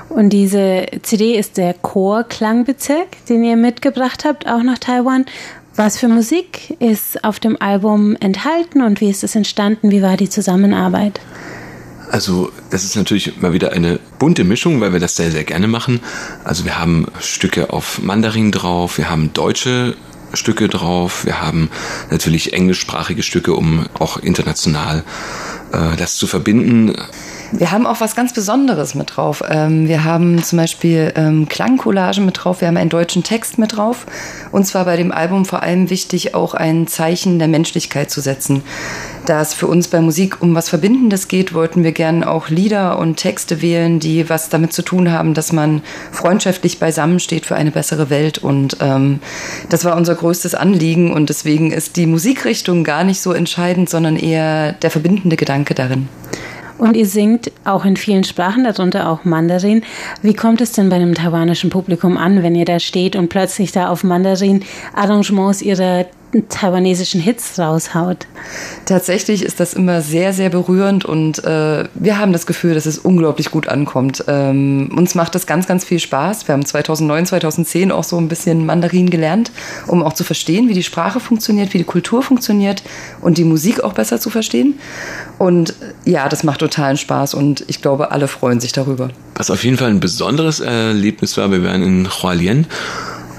Und 0.08 0.30
diese 0.30 0.86
CD 1.02 1.36
ist 1.36 1.56
der 1.56 1.74
Chor 1.74 2.24
Klangbezirk, 2.24 3.24
den 3.28 3.42
ihr 3.42 3.56
mitgebracht 3.56 4.24
habt, 4.24 4.46
auch 4.46 4.62
nach 4.62 4.78
Taiwan. 4.78 5.24
Was 5.74 5.98
für 5.98 6.08
Musik 6.08 6.74
ist 6.80 7.22
auf 7.22 7.38
dem 7.38 7.60
Album 7.60 8.16
enthalten 8.20 8.80
und 8.80 9.02
wie 9.02 9.10
ist 9.10 9.22
es 9.22 9.34
entstanden? 9.34 9.90
Wie 9.90 10.00
war 10.00 10.16
die 10.16 10.30
Zusammenarbeit? 10.30 11.20
Also 12.10 12.50
das 12.70 12.84
ist 12.84 12.96
natürlich 12.96 13.40
mal 13.40 13.52
wieder 13.52 13.72
eine 13.72 13.98
bunte 14.18 14.44
Mischung, 14.44 14.80
weil 14.80 14.92
wir 14.92 15.00
das 15.00 15.16
sehr, 15.16 15.30
sehr 15.30 15.44
gerne 15.44 15.68
machen. 15.68 16.00
Also 16.44 16.64
wir 16.64 16.78
haben 16.78 17.06
Stücke 17.20 17.70
auf 17.72 18.00
Mandarin 18.02 18.52
drauf, 18.52 18.98
wir 18.98 19.10
haben 19.10 19.32
deutsche 19.32 19.96
Stücke 20.32 20.68
drauf, 20.68 21.24
wir 21.24 21.40
haben 21.40 21.70
natürlich 22.10 22.52
englischsprachige 22.52 23.22
Stücke, 23.22 23.54
um 23.54 23.86
auch 23.98 24.18
international 24.18 25.04
äh, 25.72 25.96
das 25.96 26.16
zu 26.16 26.26
verbinden. 26.26 26.94
Wir 27.52 27.70
haben 27.70 27.86
auch 27.86 28.00
was 28.00 28.16
ganz 28.16 28.32
Besonderes 28.32 28.94
mit 28.94 29.16
drauf. 29.16 29.42
Ähm, 29.48 29.86
wir 29.86 30.04
haben 30.04 30.42
zum 30.42 30.58
Beispiel 30.58 31.12
ähm, 31.16 31.48
Klangcollagen 31.48 32.24
mit 32.24 32.42
drauf, 32.42 32.60
wir 32.60 32.68
haben 32.68 32.76
einen 32.76 32.90
deutschen 32.90 33.22
Text 33.22 33.58
mit 33.58 33.76
drauf. 33.76 34.06
Und 34.50 34.66
zwar 34.66 34.84
bei 34.84 34.96
dem 34.96 35.12
Album 35.12 35.44
vor 35.44 35.62
allem 35.62 35.88
wichtig, 35.88 36.34
auch 36.34 36.54
ein 36.54 36.86
Zeichen 36.86 37.38
der 37.38 37.48
Menschlichkeit 37.48 38.10
zu 38.10 38.20
setzen. 38.20 38.62
Da 39.26 39.40
es 39.40 39.54
für 39.54 39.66
uns 39.66 39.88
bei 39.88 40.00
Musik 40.00 40.42
um 40.42 40.54
was 40.54 40.68
Verbindendes 40.68 41.28
geht, 41.28 41.54
wollten 41.54 41.84
wir 41.84 41.92
gerne 41.92 42.28
auch 42.28 42.48
Lieder 42.48 42.98
und 42.98 43.16
Texte 43.16 43.62
wählen, 43.62 44.00
die 44.00 44.28
was 44.28 44.48
damit 44.48 44.72
zu 44.72 44.82
tun 44.82 45.10
haben, 45.12 45.34
dass 45.34 45.52
man 45.52 45.82
freundschaftlich 46.12 46.78
beisammensteht 46.78 47.46
für 47.46 47.56
eine 47.56 47.70
bessere 47.70 48.10
Welt. 48.10 48.38
Und 48.38 48.78
ähm, 48.80 49.20
das 49.68 49.84
war 49.84 49.96
unser 49.96 50.16
größtes 50.16 50.54
Anliegen. 50.54 51.12
Und 51.12 51.28
deswegen 51.28 51.70
ist 51.70 51.96
die 51.96 52.06
Musikrichtung 52.06 52.82
gar 52.82 53.04
nicht 53.04 53.20
so 53.20 53.32
entscheidend, 53.32 53.88
sondern 53.88 54.16
eher 54.16 54.72
der 54.72 54.90
verbindende 54.90 55.36
Gedanke 55.36 55.74
darin. 55.74 56.08
Und 56.78 56.96
ihr 56.96 57.06
singt 57.06 57.50
auch 57.64 57.84
in 57.84 57.96
vielen 57.96 58.24
Sprachen, 58.24 58.64
darunter 58.64 59.08
auch 59.08 59.24
Mandarin. 59.24 59.82
Wie 60.22 60.34
kommt 60.34 60.60
es 60.60 60.72
denn 60.72 60.88
bei 60.88 60.96
einem 60.96 61.14
taiwanischen 61.14 61.70
Publikum 61.70 62.16
an, 62.16 62.42
wenn 62.42 62.54
ihr 62.54 62.66
da 62.66 62.78
steht 62.80 63.16
und 63.16 63.28
plötzlich 63.28 63.72
da 63.72 63.88
auf 63.88 64.04
Mandarin 64.04 64.62
Arrangements 64.94 65.62
ihrer 65.62 66.06
taiwanesischen 66.42 67.20
Hits 67.20 67.58
raushaut. 67.58 68.26
Tatsächlich 68.84 69.42
ist 69.42 69.60
das 69.60 69.74
immer 69.74 70.02
sehr, 70.02 70.32
sehr 70.32 70.50
berührend 70.50 71.04
und 71.04 71.42
äh, 71.44 71.84
wir 71.94 72.18
haben 72.18 72.32
das 72.32 72.46
Gefühl, 72.46 72.74
dass 72.74 72.86
es 72.86 72.98
unglaublich 72.98 73.50
gut 73.50 73.68
ankommt. 73.68 74.24
Ähm, 74.28 74.90
uns 74.96 75.14
macht 75.14 75.34
das 75.34 75.46
ganz, 75.46 75.66
ganz 75.66 75.84
viel 75.84 75.98
Spaß. 75.98 76.46
Wir 76.48 76.52
haben 76.52 76.64
2009, 76.64 77.26
2010 77.26 77.92
auch 77.92 78.04
so 78.04 78.18
ein 78.18 78.28
bisschen 78.28 78.66
Mandarin 78.66 79.10
gelernt, 79.10 79.50
um 79.86 80.02
auch 80.02 80.12
zu 80.12 80.24
verstehen, 80.24 80.68
wie 80.68 80.74
die 80.74 80.82
Sprache 80.82 81.20
funktioniert, 81.20 81.74
wie 81.74 81.78
die 81.78 81.84
Kultur 81.84 82.22
funktioniert 82.22 82.82
und 83.20 83.38
die 83.38 83.44
Musik 83.44 83.82
auch 83.82 83.92
besser 83.92 84.20
zu 84.20 84.30
verstehen. 84.30 84.78
Und 85.38 85.70
äh, 85.70 86.10
ja, 86.10 86.28
das 86.28 86.44
macht 86.44 86.60
totalen 86.60 86.96
Spaß 86.96 87.34
und 87.34 87.64
ich 87.68 87.82
glaube, 87.82 88.10
alle 88.10 88.28
freuen 88.28 88.60
sich 88.60 88.72
darüber. 88.72 89.10
Was 89.34 89.50
auf 89.50 89.64
jeden 89.64 89.76
Fall 89.76 89.90
ein 89.90 90.00
besonderes 90.00 90.60
Erlebnis 90.60 91.36
war, 91.36 91.50
wir 91.50 91.62
waren 91.62 91.82
in 91.82 92.08
Hualien 92.08 92.66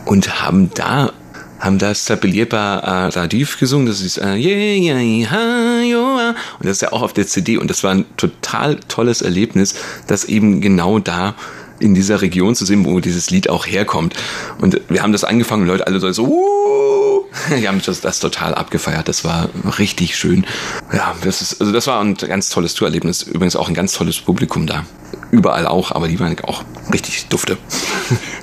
und 0.06 0.42
haben 0.44 0.70
da 0.74 1.12
haben 1.60 1.78
das 1.78 2.06
Tapelierbar 2.06 2.84
äh, 2.84 3.08
Radif 3.08 3.60
gesungen, 3.60 3.88
das 3.88 4.02
ist 4.02 4.18
äh, 4.18 4.36
yeah, 4.36 4.96
yeah, 4.96 5.32
ha, 5.32 5.82
yo, 5.82 6.18
und 6.60 6.66
das 6.66 6.74
ist 6.74 6.82
ja 6.82 6.92
auch 6.92 7.02
auf 7.02 7.14
der 7.14 7.28
CD 7.28 7.58
und 7.58 7.70
das 7.70 7.84
war 7.84 7.92
ein 7.92 8.06
total 8.18 8.76
tolles 8.88 9.22
Erlebnis, 9.22 9.76
das 10.08 10.26
eben 10.26 10.62
genau 10.62 11.00
da 11.00 11.36
in 11.80 11.94
dieser 11.94 12.22
Region 12.22 12.56
zu 12.56 12.66
sehen, 12.66 12.86
wo 12.86 13.00
dieses 13.00 13.30
Lied 13.30 13.50
auch 13.50 13.66
herkommt. 13.66 14.16
Und 14.60 14.82
wir 14.90 15.04
haben 15.04 15.12
das 15.12 15.24
angefangen, 15.24 15.68
Leute 15.68 15.86
alle 15.86 16.00
so, 16.14 16.26
uh, 16.26 17.26
die 17.58 17.68
haben 17.68 17.82
das, 17.86 18.02
das 18.02 18.20
total 18.20 18.56
abgefeiert. 18.56 19.08
Das 19.08 19.24
war 19.24 19.50
richtig 19.78 20.18
schön. 20.18 20.46
Ja, 20.92 21.16
das 21.24 21.42
ist, 21.42 21.62
also 21.62 21.72
das 21.72 21.88
war 21.88 22.02
ein 22.02 22.16
ganz 22.16 22.50
tolles 22.50 22.74
Tourerlebnis. 22.74 23.24
Übrigens 23.24 23.56
auch 23.56 23.68
ein 23.68 23.74
ganz 23.74 23.94
tolles 23.94 24.18
Publikum 24.20 24.68
da. 24.68 24.86
Überall 25.32 25.68
auch, 25.68 25.92
aber 25.92 26.08
die 26.08 26.20
waren 26.20 26.36
auch 26.44 26.64
richtig 26.92 27.28
dufte. 27.28 27.58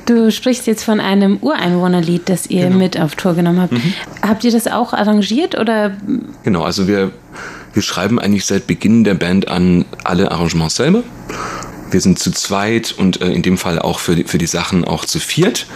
Du 0.06 0.30
sprichst 0.30 0.66
jetzt 0.66 0.84
von 0.84 1.00
einem 1.00 1.38
Ureinwohnerlied, 1.38 2.28
das 2.28 2.46
ihr 2.48 2.64
genau. 2.64 2.76
mit 2.76 3.00
auf 3.00 3.14
Tour 3.14 3.32
genommen 3.32 3.62
habt. 3.62 3.72
Mhm. 3.72 3.94
Habt 4.20 4.44
ihr 4.44 4.52
das 4.52 4.66
auch 4.66 4.92
arrangiert 4.92 5.58
oder? 5.58 5.96
Genau, 6.42 6.62
also 6.62 6.86
wir, 6.86 7.10
wir 7.72 7.80
schreiben 7.80 8.18
eigentlich 8.18 8.44
seit 8.44 8.66
Beginn 8.66 9.04
der 9.04 9.14
Band 9.14 9.48
an 9.48 9.86
alle 10.04 10.30
Arrangements 10.30 10.74
selber 10.76 11.04
wir 11.90 12.00
sind 12.00 12.18
zu 12.18 12.32
zweit 12.32 12.92
und 12.98 13.22
äh, 13.22 13.30
in 13.30 13.42
dem 13.42 13.56
Fall 13.56 13.78
auch 13.78 14.00
für 14.00 14.16
die, 14.16 14.24
für 14.24 14.36
die 14.36 14.48
Sachen 14.48 14.84
auch 14.84 15.04
zu 15.04 15.20
viert 15.20 15.66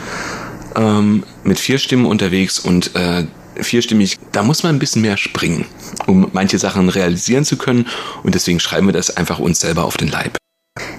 ähm, 0.76 1.22
mit 1.44 1.58
vier 1.58 1.78
Stimmen 1.78 2.06
unterwegs 2.06 2.58
und 2.58 2.94
äh, 2.94 3.24
vierstimmig, 3.60 4.18
da 4.32 4.42
muss 4.42 4.62
man 4.62 4.76
ein 4.76 4.78
bisschen 4.78 5.02
mehr 5.02 5.16
springen, 5.16 5.66
um 6.06 6.28
manche 6.32 6.58
Sachen 6.58 6.88
realisieren 6.88 7.44
zu 7.44 7.56
können 7.56 7.86
und 8.22 8.34
deswegen 8.34 8.60
schreiben 8.60 8.86
wir 8.86 8.92
das 8.92 9.16
einfach 9.16 9.38
uns 9.38 9.60
selber 9.60 9.84
auf 9.84 9.96
den 9.96 10.08
Leib. 10.08 10.37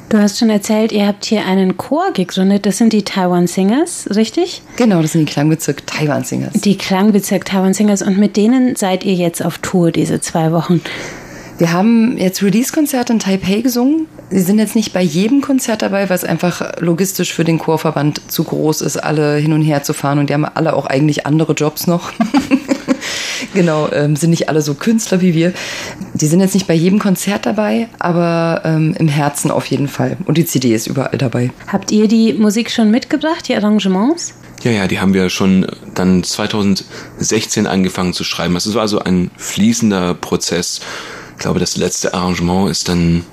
Du 0.09 0.17
hast 0.17 0.39
schon 0.39 0.49
erzählt, 0.49 0.91
ihr 0.91 1.05
habt 1.05 1.23
hier 1.23 1.45
einen 1.45 1.77
Chor 1.77 2.11
gegründet. 2.13 2.65
Das 2.65 2.79
sind 2.79 2.93
die 2.93 3.03
Taiwan 3.03 3.45
Singers, 3.45 4.07
richtig? 4.15 4.63
Genau, 4.75 5.03
das 5.03 5.11
sind 5.11 5.29
die 5.29 5.31
Klangbezirk 5.31 5.85
Taiwan 5.85 6.23
Singers. 6.23 6.53
Die 6.53 6.79
Klangbezirk 6.79 7.45
Taiwan 7.45 7.75
Singers. 7.75 8.01
Und 8.01 8.17
mit 8.17 8.35
denen 8.35 8.75
seid 8.75 9.05
ihr 9.05 9.13
jetzt 9.13 9.45
auf 9.45 9.59
Tour 9.59 9.91
diese 9.91 10.19
zwei 10.19 10.51
Wochen. 10.51 10.81
Wir 11.59 11.73
haben 11.73 12.17
jetzt 12.17 12.41
Release-Konzerte 12.41 13.13
in 13.13 13.19
Taipei 13.19 13.61
gesungen. 13.61 14.07
Sie 14.31 14.39
sind 14.39 14.57
jetzt 14.57 14.75
nicht 14.75 14.93
bei 14.93 15.01
jedem 15.03 15.41
Konzert 15.41 15.83
dabei, 15.83 16.09
weil 16.09 16.15
es 16.15 16.23
einfach 16.23 16.79
logistisch 16.79 17.31
für 17.31 17.43
den 17.43 17.59
Chorverband 17.59 18.31
zu 18.31 18.45
groß 18.45 18.81
ist, 18.81 18.97
alle 18.97 19.35
hin 19.35 19.53
und 19.53 19.61
her 19.61 19.83
zu 19.83 19.93
fahren. 19.93 20.17
Und 20.17 20.31
die 20.31 20.33
haben 20.33 20.45
alle 20.45 20.73
auch 20.73 20.87
eigentlich 20.87 21.27
andere 21.27 21.53
Jobs 21.53 21.85
noch. 21.85 22.13
genau, 23.53 23.89
ähm, 23.91 24.15
sind 24.15 24.31
nicht 24.31 24.49
alle 24.49 24.61
so 24.61 24.73
Künstler 24.73 25.21
wie 25.21 25.33
wir. 25.33 25.53
Die 26.13 26.27
sind 26.27 26.39
jetzt 26.39 26.53
nicht 26.53 26.67
bei 26.67 26.73
jedem 26.73 26.99
Konzert 26.99 27.45
dabei, 27.45 27.87
aber 27.99 28.61
ähm, 28.65 28.95
im 28.97 29.07
Herzen 29.07 29.51
auf 29.51 29.65
jeden 29.67 29.87
Fall. 29.87 30.17
Und 30.25 30.37
die 30.37 30.45
CD 30.45 30.73
ist 30.73 30.87
überall 30.87 31.17
dabei. 31.17 31.51
Habt 31.67 31.91
ihr 31.91 32.07
die 32.07 32.33
Musik 32.33 32.71
schon 32.71 32.91
mitgebracht, 32.91 33.47
die 33.47 33.55
Arrangements? 33.55 34.33
Ja, 34.63 34.71
ja, 34.71 34.87
die 34.87 34.99
haben 34.99 35.13
wir 35.13 35.29
schon 35.29 35.65
dann 35.95 36.23
2016 36.23 37.65
angefangen 37.65 38.13
zu 38.13 38.23
schreiben. 38.23 38.55
Es 38.55 38.73
war 38.73 38.81
also 38.81 38.99
ein 38.99 39.31
fließender 39.37 40.15
Prozess. 40.15 40.81
Ich 41.33 41.39
glaube, 41.39 41.59
das 41.59 41.77
letzte 41.77 42.13
Arrangement 42.13 42.69
ist 42.69 42.89
dann 42.89 43.23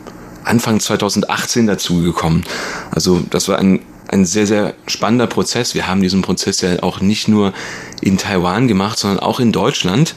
Anfang 0.44 0.78
2018 0.78 1.66
dazugekommen. 1.66 2.44
Also 2.92 3.23
das 3.30 3.49
war 3.49 3.58
ein, 3.58 3.80
ein 4.08 4.25
sehr, 4.25 4.46
sehr 4.46 4.75
spannender 4.86 5.26
Prozess. 5.26 5.75
Wir 5.75 5.86
haben 5.86 6.00
diesen 6.00 6.22
Prozess 6.22 6.60
ja 6.60 6.82
auch 6.82 7.00
nicht 7.00 7.28
nur 7.28 7.52
in 8.00 8.18
Taiwan 8.18 8.68
gemacht, 8.68 8.98
sondern 8.98 9.20
auch 9.20 9.40
in 9.40 9.52
Deutschland. 9.52 10.14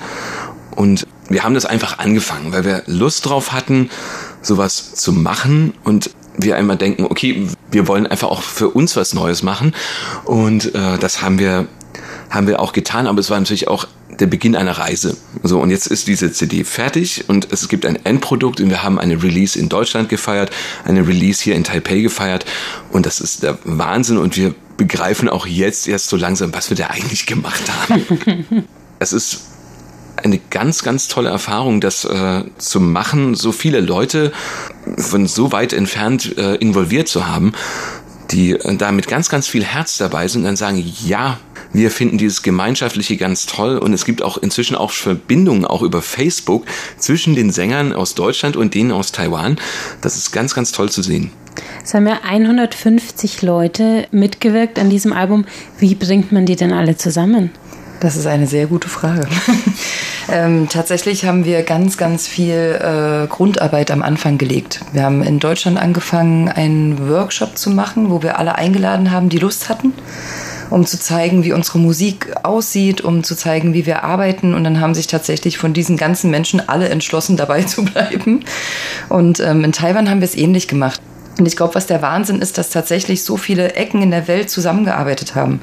Und 0.76 1.08
wir 1.30 1.44
haben 1.44 1.54
das 1.54 1.66
einfach 1.66 2.00
angefangen, 2.00 2.52
weil 2.52 2.66
wir 2.66 2.84
Lust 2.86 3.26
drauf 3.26 3.52
hatten, 3.52 3.90
sowas 4.42 4.96
zu 4.96 5.12
machen 5.12 5.74
und 5.84 6.12
wir 6.38 6.56
einmal 6.56 6.78
denken, 6.78 7.04
okay, 7.04 7.48
wir 7.70 7.88
wollen 7.88 8.08
einfach 8.08 8.30
auch 8.30 8.42
für 8.42 8.70
uns 8.70 8.96
was 8.96 9.14
Neues 9.14 9.44
machen. 9.44 9.76
Und 10.26 10.74
äh, 10.74 10.98
das 10.98 11.22
haben 11.22 11.38
wir, 11.38 11.68
haben 12.30 12.48
wir 12.48 12.62
auch 12.62 12.72
getan, 12.72 13.08
aber 13.08 13.20
es 13.20 13.30
war 13.30 13.40
natürlich 13.40 13.68
auch 13.68 13.88
der 14.20 14.28
Beginn 14.28 14.56
einer 14.56 14.78
Reise. 14.78 15.18
So, 15.44 15.60
und 15.62 15.72
jetzt 15.72 15.88
ist 15.88 16.08
diese 16.08 16.32
CD 16.32 16.64
fertig 16.64 17.26
und 17.28 17.52
es 17.52 17.68
gibt 17.68 17.86
ein 17.86 18.04
Endprodukt 18.06 18.60
und 18.60 18.70
wir 18.70 18.84
haben 18.84 19.00
eine 19.00 19.22
Release 19.22 19.58
in 19.58 19.70
Deutschland 19.70 20.10
gefeiert, 20.10 20.52
eine 20.86 21.08
Release 21.08 21.44
hier 21.44 21.56
in 21.56 21.64
Taipei 21.64 22.02
gefeiert 22.02 22.46
und 22.92 23.06
das 23.06 23.22
ist 23.22 23.44
der 23.44 23.58
Wahnsinn 23.64 24.18
und 24.18 24.36
wir 24.36 24.54
begreifen 24.78 25.30
auch 25.30 25.46
jetzt 25.46 25.88
erst 25.88 26.10
so 26.10 26.16
langsam, 26.16 26.54
was 26.54 26.70
wir 26.70 26.78
da 26.78 26.88
eigentlich 26.88 27.26
gemacht 27.26 27.64
haben. 27.70 28.66
es 29.00 29.14
ist 29.14 29.42
eine 30.24 30.40
ganz, 30.50 30.84
ganz 30.84 31.08
tolle 31.08 31.30
Erfahrung, 31.30 31.82
das 31.82 32.06
äh, 32.06 32.44
zu 32.58 32.80
machen, 32.80 33.36
so 33.36 33.52
viele 33.52 33.80
Leute 33.80 34.32
von 34.98 35.28
so 35.28 35.52
weit 35.52 35.74
entfernt 35.74 36.38
äh, 36.38 36.56
involviert 36.56 37.08
zu 37.08 37.28
haben, 37.28 37.54
die 38.32 38.52
äh, 38.52 38.76
da 38.76 38.92
mit 38.92 39.08
ganz, 39.08 39.30
ganz 39.30 39.48
viel 39.48 39.64
Herz 39.64 39.98
dabei 39.98 40.28
sind 40.28 40.42
und 40.42 40.46
dann 40.46 40.56
sagen, 40.56 40.84
ja, 41.06 41.40
wir 41.72 41.92
finden 41.92 42.18
dieses 42.18 42.42
Gemeinschaftliche 42.42 43.18
ganz 43.18 43.46
toll 43.46 43.78
und 43.78 43.94
es 43.94 44.06
gibt 44.06 44.22
auch 44.22 44.38
inzwischen 44.38 44.76
auch 44.76 44.92
Verbindungen 44.92 45.66
auch 45.66 45.82
über 45.82 46.02
Facebook 46.02 46.66
zwischen 46.98 47.36
den 47.36 47.52
Sängern 47.52 47.94
aus 47.94 48.16
Deutschland 48.16 48.56
und 48.56 48.74
denen 48.74 48.92
aus 48.92 49.12
Taiwan. 49.12 49.58
Das 50.02 50.16
ist 50.16 50.32
ganz, 50.32 50.56
ganz 50.56 50.72
toll 50.72 50.90
zu 50.90 51.02
sehen. 51.02 51.32
Es 51.84 51.94
haben 51.94 52.08
ja 52.08 52.20
150 52.24 53.42
Leute 53.42 54.08
mitgewirkt 54.12 54.80
an 54.80 54.90
diesem 54.90 55.14
Album. 55.14 55.46
Wie 55.78 55.96
bringt 55.96 56.32
man 56.32 56.46
die 56.46 56.56
denn 56.56 56.72
alle 56.72 56.98
zusammen? 56.98 57.52
Das 58.00 58.16
ist 58.16 58.28
eine 58.28 58.48
sehr 58.48 58.68
gute 58.68 58.88
Frage. 58.88 59.28
ähm, 60.32 60.70
tatsächlich 60.70 61.26
haben 61.26 61.44
wir 61.44 61.64
ganz, 61.64 61.98
ganz 61.98 62.28
viel 62.28 62.80
äh, 62.82 63.28
Grundarbeit 63.28 63.92
am 63.92 64.04
Anfang 64.04 64.38
gelegt. 64.38 64.80
Wir 64.94 65.04
haben 65.04 65.22
in 65.22 65.40
Deutschland 65.40 65.78
angefangen, 65.78 66.48
einen 66.48 67.10
Workshop 67.10 67.58
zu 67.58 67.70
machen, 67.72 68.10
wo 68.10 68.24
wir 68.24 68.40
alle 68.40 68.56
eingeladen 68.56 69.12
haben, 69.12 69.28
die 69.28 69.38
Lust 69.38 69.68
hatten, 69.68 69.94
um 70.70 70.86
zu 70.86 71.00
zeigen, 71.00 71.44
wie 71.44 71.54
unsere 71.54 71.80
Musik 71.80 72.34
aussieht, 72.44 73.02
um 73.02 73.24
zu 73.24 73.36
zeigen, 73.36 73.74
wie 73.74 73.86
wir 73.86 74.04
arbeiten. 74.04 74.54
Und 74.54 74.64
dann 74.64 74.80
haben 74.80 74.94
sich 74.94 75.08
tatsächlich 75.08 75.58
von 75.58 75.74
diesen 75.74 75.98
ganzen 75.98 76.32
Menschen 76.32 76.68
alle 76.68 76.90
entschlossen, 76.90 77.38
dabei 77.38 77.64
zu 77.64 77.84
bleiben. 77.86 78.46
Und 79.10 79.40
ähm, 79.40 79.64
in 79.64 79.72
Taiwan 79.72 80.10
haben 80.10 80.22
wir 80.22 80.28
es 80.28 80.36
ähnlich 80.36 80.68
gemacht. 80.68 81.02
Und 81.40 81.46
ich 81.46 81.56
glaube, 81.56 81.76
was 81.76 81.88
der 81.88 82.02
Wahnsinn 82.02 82.42
ist, 82.42 82.58
dass 82.58 82.70
tatsächlich 82.70 83.24
so 83.24 83.38
viele 83.38 83.74
Ecken 83.74 84.02
in 84.02 84.12
der 84.12 84.28
Welt 84.28 84.50
zusammengearbeitet 84.50 85.36
haben. 85.36 85.62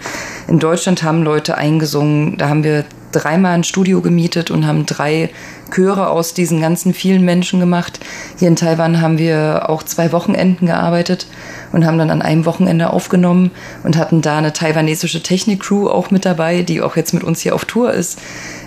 In 0.49 0.59
Deutschland 0.59 1.03
haben 1.03 1.23
Leute 1.23 1.59
eingesungen, 1.59 2.39
da 2.39 2.49
haben 2.49 2.65
wir 2.65 2.85
dreimal 3.13 3.53
ein 3.53 3.65
Studio 3.65 4.01
gemietet 4.01 4.51
und 4.51 4.67
haben 4.67 4.87
drei 4.87 5.31
Chöre 5.71 6.09
aus 6.09 6.35
diesen 6.35 6.61
ganzen 6.61 6.95
vielen 6.95 7.25
Menschen 7.25 7.61
gemacht. 7.61 8.01
Hier 8.39 8.49
in 8.49 8.57
Taiwan 8.57 9.01
haben 9.01 9.19
wir 9.19 9.69
auch 9.69 9.83
zwei 9.83 10.13
Wochenenden 10.13 10.67
gearbeitet 10.67 11.27
und 11.73 11.85
haben 11.87 11.99
dann 11.99 12.11
an 12.11 12.23
einem 12.23 12.47
Wochenende 12.47 12.91
aufgenommen 12.91 13.51
und 13.85 13.97
hatten 13.97 14.23
da 14.23 14.39
eine 14.39 14.53
taiwanesische 14.53 15.23
Technik-Crew 15.23 15.89
auch 15.89 16.11
mit 16.11 16.25
dabei, 16.25 16.63
die 16.63 16.81
auch 16.81 16.97
jetzt 16.97 17.13
mit 17.13 17.25
uns 17.25 17.41
hier 17.41 17.55
auf 17.55 17.65
Tour 17.65 17.93
ist. 17.93 18.19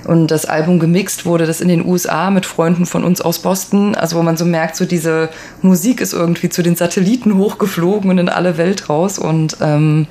Und 0.06 0.28
das 0.28 0.46
Album 0.46 0.80
gemixt 0.80 1.26
wurde 1.26 1.46
das 1.46 1.62
in 1.62 1.68
den 1.68 1.86
USA 1.86 2.32
mit 2.32 2.46
Freunden 2.46 2.86
von 2.86 3.04
uns 3.04 3.22
aus 3.22 3.40
Boston. 3.40 3.96
Also 3.96 4.18
wo 4.18 4.24
man 4.24 4.38
so 4.38 4.46
merkt, 4.46 4.76
so 4.76 4.86
diese 4.86 5.30
Musik 5.62 6.02
ist 6.02 6.14
irgendwie 6.14 6.50
zu 6.50 6.64
den 6.64 6.76
Satelliten 6.76 7.38
hochgeflogen 7.38 8.10
und 8.10 8.18
in 8.18 8.30
alle 8.30 8.58
Welt 8.58 8.90
raus. 8.90 9.20
Und 9.20 9.58
ähm, 9.62 10.08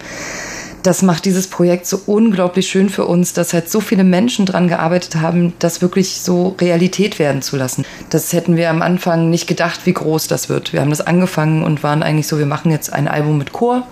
das 0.83 1.03
macht 1.03 1.24
dieses 1.24 1.48
Projekt 1.48 1.87
so 1.87 2.01
unglaublich 2.07 2.68
schön 2.68 2.88
für 2.88 3.05
uns, 3.05 3.33
dass 3.33 3.53
halt 3.53 3.68
so 3.68 3.81
viele 3.81 4.05
Menschen 4.05 4.46
dran 4.46 4.68
gearbeitet 4.68 5.16
haben, 5.16 5.53
das 5.59 5.83
wirklich 5.83 6.20
so 6.20 6.55
Realität 6.61 7.18
werden 7.18 7.42
zu 7.42 7.57
lassen. 7.57 7.85
Das 8.11 8.33
hätten 8.33 8.57
wir 8.57 8.70
am 8.70 8.83
Anfang 8.83 9.31
nicht 9.31 9.46
gedacht, 9.46 9.81
wie 9.85 9.92
groß 9.92 10.29
das 10.29 10.48
wird. 10.48 10.72
Wir 10.72 10.81
haben 10.81 10.90
das 10.90 11.01
angefangen 11.01 11.64
und 11.64 11.83
waren 11.83 12.03
eigentlich 12.03 12.29
so, 12.29 12.38
wir 12.38 12.46
machen 12.46 12.70
jetzt 12.70 12.92
ein 12.92 13.09
Album 13.09 13.38
mit 13.38 13.53
Chor 13.53 13.87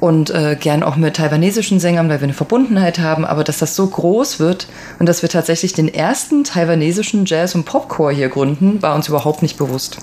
und 0.00 0.30
äh, 0.30 0.56
gern 0.58 0.82
auch 0.82 0.96
mit 0.96 1.16
taiwanesischen 1.16 1.78
Sängern, 1.78 2.08
weil 2.08 2.20
wir 2.20 2.24
eine 2.24 2.34
Verbundenheit 2.34 2.98
haben, 2.98 3.24
aber 3.26 3.44
dass 3.44 3.58
das 3.58 3.76
so 3.76 3.86
groß 3.86 4.40
wird 4.40 4.66
und 4.98 5.06
dass 5.06 5.22
wir 5.22 5.28
tatsächlich 5.28 5.74
den 5.74 5.92
ersten 5.92 6.42
taiwanesischen 6.42 7.26
Jazz- 7.26 7.54
und 7.54 7.64
Popchor 7.64 8.10
hier 8.10 8.30
gründen, 8.30 8.80
war 8.82 8.94
uns 8.94 9.08
überhaupt 9.08 9.42
nicht 9.42 9.58
bewusst. 9.58 9.98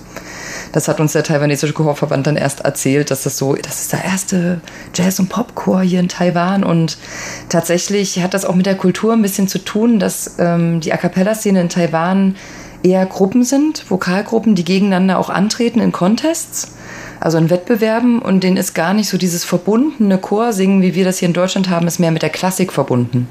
Das 0.71 0.87
hat 0.87 0.99
uns 0.99 1.13
der 1.13 1.23
taiwanesische 1.23 1.73
Chorverband 1.73 2.27
dann 2.27 2.35
erst 2.35 2.61
erzählt, 2.61 3.09
dass 3.09 3.23
das 3.23 3.37
so, 3.37 3.55
das 3.55 3.81
ist 3.81 3.93
der 3.93 4.03
erste 4.03 4.61
Jazz- 4.93 5.19
und 5.19 5.29
Popchor 5.29 5.81
hier 5.81 5.99
in 5.99 6.09
Taiwan. 6.09 6.63
Und 6.63 6.97
tatsächlich 7.49 8.21
hat 8.21 8.33
das 8.33 8.45
auch 8.45 8.55
mit 8.55 8.65
der 8.65 8.75
Kultur 8.75 9.13
ein 9.13 9.21
bisschen 9.21 9.47
zu 9.47 9.59
tun, 9.59 9.99
dass 9.99 10.35
ähm, 10.37 10.79
die 10.81 10.93
A 10.93 10.97
Cappella-Szene 10.97 11.61
in 11.61 11.69
Taiwan 11.69 12.35
eher 12.83 13.05
Gruppen 13.05 13.43
sind, 13.43 13.89
Vokalgruppen, 13.89 14.55
die 14.55 14.65
gegeneinander 14.65 15.17
auch 15.17 15.29
antreten 15.29 15.79
in 15.79 15.91
Contests 15.91 16.76
also 17.19 17.37
in 17.37 17.49
Wettbewerben 17.49 18.19
und 18.19 18.43
denen 18.43 18.57
ist 18.57 18.73
gar 18.73 18.93
nicht 18.93 19.09
so 19.09 19.17
dieses 19.17 19.43
verbundene 19.43 20.17
Chorsingen, 20.17 20.81
wie 20.81 20.95
wir 20.95 21.05
das 21.05 21.19
hier 21.19 21.27
in 21.27 21.33
Deutschland 21.33 21.69
haben, 21.69 21.87
ist 21.87 21.99
mehr 21.99 22.11
mit 22.11 22.21
der 22.21 22.29
Klassik 22.29 22.71
verbunden. 22.71 23.27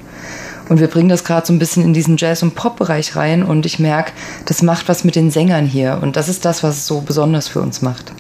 Und 0.68 0.80
wir 0.80 0.88
bringen 0.88 1.08
das 1.08 1.24
gerade 1.24 1.46
so 1.46 1.52
ein 1.52 1.60
bisschen 1.60 1.84
in 1.84 1.94
diesen 1.94 2.16
Jazz- 2.16 2.42
und 2.42 2.54
Pop-Bereich 2.56 3.14
rein 3.14 3.44
und 3.44 3.66
ich 3.66 3.78
merke, 3.78 4.12
das 4.46 4.62
macht 4.62 4.88
was 4.88 5.04
mit 5.04 5.14
den 5.14 5.30
Sängern 5.30 5.66
hier 5.66 6.00
und 6.02 6.16
das 6.16 6.28
ist 6.28 6.44
das, 6.44 6.62
was 6.62 6.76
es 6.76 6.86
so 6.86 7.00
besonders 7.00 7.46
für 7.46 7.60
uns 7.60 7.82
macht. 7.82 8.12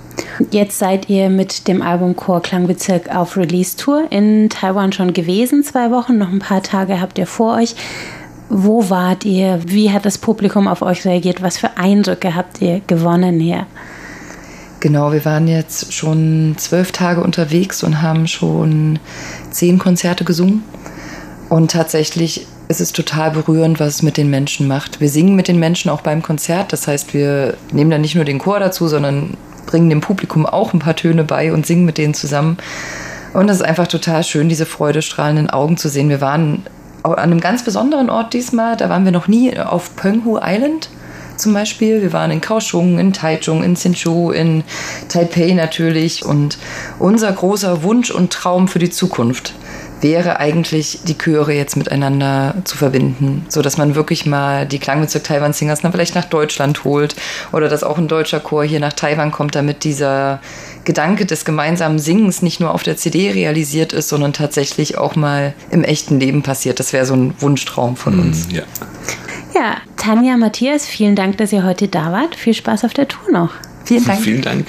Jetzt 0.50 0.78
seid 0.78 1.08
ihr 1.08 1.28
mit 1.28 1.66
dem 1.66 1.82
Album 1.82 2.14
Chor 2.14 2.42
Klangbezirk 2.42 3.14
auf 3.14 3.36
Release-Tour 3.36 4.06
in 4.10 4.48
Taiwan 4.48 4.92
schon 4.92 5.12
gewesen, 5.12 5.64
zwei 5.64 5.90
Wochen, 5.90 6.18
noch 6.18 6.28
ein 6.28 6.38
paar 6.38 6.62
Tage 6.62 7.00
habt 7.00 7.18
ihr 7.18 7.26
vor 7.26 7.56
euch. 7.56 7.74
Wo 8.48 8.90
wart 8.90 9.24
ihr? 9.24 9.60
Wie 9.66 9.90
hat 9.90 10.06
das 10.06 10.18
Publikum 10.18 10.68
auf 10.68 10.82
euch 10.82 11.04
reagiert? 11.04 11.42
Was 11.42 11.58
für 11.58 11.76
Eindrücke 11.76 12.36
habt 12.36 12.62
ihr 12.62 12.80
gewonnen 12.86 13.40
hier? 13.40 13.66
Genau, 14.80 15.12
wir 15.12 15.24
waren 15.24 15.48
jetzt 15.48 15.92
schon 15.92 16.54
zwölf 16.58 16.92
Tage 16.92 17.22
unterwegs 17.22 17.82
und 17.82 18.02
haben 18.02 18.26
schon 18.26 18.98
zehn 19.50 19.78
Konzerte 19.78 20.24
gesungen. 20.24 20.64
Und 21.48 21.70
tatsächlich 21.70 22.46
ist 22.68 22.80
es 22.80 22.92
total 22.92 23.30
berührend, 23.30 23.80
was 23.80 23.96
es 23.96 24.02
mit 24.02 24.16
den 24.16 24.28
Menschen 24.28 24.66
macht. 24.66 25.00
Wir 25.00 25.08
singen 25.08 25.36
mit 25.36 25.48
den 25.48 25.58
Menschen 25.58 25.90
auch 25.90 26.00
beim 26.00 26.22
Konzert. 26.22 26.72
Das 26.72 26.88
heißt, 26.88 27.14
wir 27.14 27.56
nehmen 27.72 27.90
dann 27.90 28.00
nicht 28.00 28.16
nur 28.16 28.24
den 28.24 28.38
Chor 28.38 28.58
dazu, 28.58 28.88
sondern 28.88 29.36
bringen 29.66 29.90
dem 29.90 30.00
Publikum 30.00 30.46
auch 30.46 30.72
ein 30.72 30.80
paar 30.80 30.96
Töne 30.96 31.24
bei 31.24 31.52
und 31.52 31.66
singen 31.66 31.84
mit 31.84 31.98
denen 31.98 32.14
zusammen. 32.14 32.58
Und 33.32 33.48
es 33.48 33.58
ist 33.58 33.62
einfach 33.62 33.86
total 33.86 34.24
schön, 34.24 34.48
diese 34.48 34.66
freudestrahlenden 34.66 35.50
Augen 35.50 35.76
zu 35.76 35.88
sehen. 35.88 36.08
Wir 36.08 36.20
waren 36.20 36.62
an 37.02 37.14
einem 37.16 37.40
ganz 37.40 37.64
besonderen 37.64 38.10
Ort 38.10 38.32
diesmal. 38.32 38.76
Da 38.76 38.88
waren 38.88 39.04
wir 39.04 39.12
noch 39.12 39.28
nie 39.28 39.58
auf 39.58 39.94
Penghu 39.96 40.38
Island 40.42 40.88
zum 41.36 41.54
Beispiel. 41.54 42.02
Wir 42.02 42.12
waren 42.12 42.30
in 42.30 42.40
Kaohsiung, 42.40 42.98
in 42.98 43.12
Taichung, 43.12 43.62
in 43.62 43.76
Hsinchu, 43.76 44.30
in 44.30 44.64
Taipei 45.08 45.52
natürlich. 45.52 46.24
Und 46.24 46.58
unser 46.98 47.32
großer 47.32 47.82
Wunsch 47.82 48.10
und 48.10 48.32
Traum 48.32 48.68
für 48.68 48.78
die 48.78 48.90
Zukunft 48.90 49.54
wäre 50.00 50.38
eigentlich, 50.38 51.00
die 51.06 51.16
Chöre 51.16 51.52
jetzt 51.52 51.76
miteinander 51.76 52.54
zu 52.64 52.76
verbinden, 52.76 53.46
so 53.48 53.62
dass 53.62 53.76
man 53.76 53.94
wirklich 53.94 54.26
mal 54.26 54.66
die 54.66 54.78
Klangbezirk 54.78 55.24
Taiwan 55.24 55.52
Singers 55.52 55.82
dann 55.82 55.92
vielleicht 55.92 56.14
nach 56.14 56.24
Deutschland 56.24 56.84
holt 56.84 57.16
oder 57.52 57.68
dass 57.68 57.82
auch 57.82 57.98
ein 57.98 58.08
deutscher 58.08 58.40
Chor 58.40 58.64
hier 58.64 58.80
nach 58.80 58.92
Taiwan 58.92 59.30
kommt, 59.30 59.54
damit 59.54 59.84
dieser 59.84 60.40
Gedanke 60.84 61.26
des 61.26 61.44
gemeinsamen 61.44 61.98
Singens 61.98 62.42
nicht 62.42 62.60
nur 62.60 62.74
auf 62.74 62.82
der 62.82 62.96
CD 62.96 63.30
realisiert 63.30 63.92
ist, 63.92 64.08
sondern 64.08 64.32
tatsächlich 64.32 64.98
auch 64.98 65.16
mal 65.16 65.54
im 65.70 65.82
echten 65.82 66.20
Leben 66.20 66.42
passiert. 66.42 66.78
Das 66.78 66.92
wäre 66.92 67.06
so 67.06 67.14
ein 67.14 67.34
Wunschtraum 67.40 67.96
von 67.96 68.20
uns. 68.20 68.48
Ja. 68.50 68.62
Ja, 69.54 69.78
Tanja, 69.96 70.36
Matthias, 70.36 70.86
vielen 70.86 71.16
Dank, 71.16 71.38
dass 71.38 71.52
ihr 71.52 71.64
heute 71.64 71.88
da 71.88 72.12
wart. 72.12 72.36
Viel 72.36 72.52
Spaß 72.52 72.84
auf 72.84 72.92
der 72.92 73.08
Tour 73.08 73.32
noch. 73.32 73.50
Vielen 73.84 74.04
Dank. 74.04 74.20
Vielen 74.20 74.42
Dank. 74.42 74.66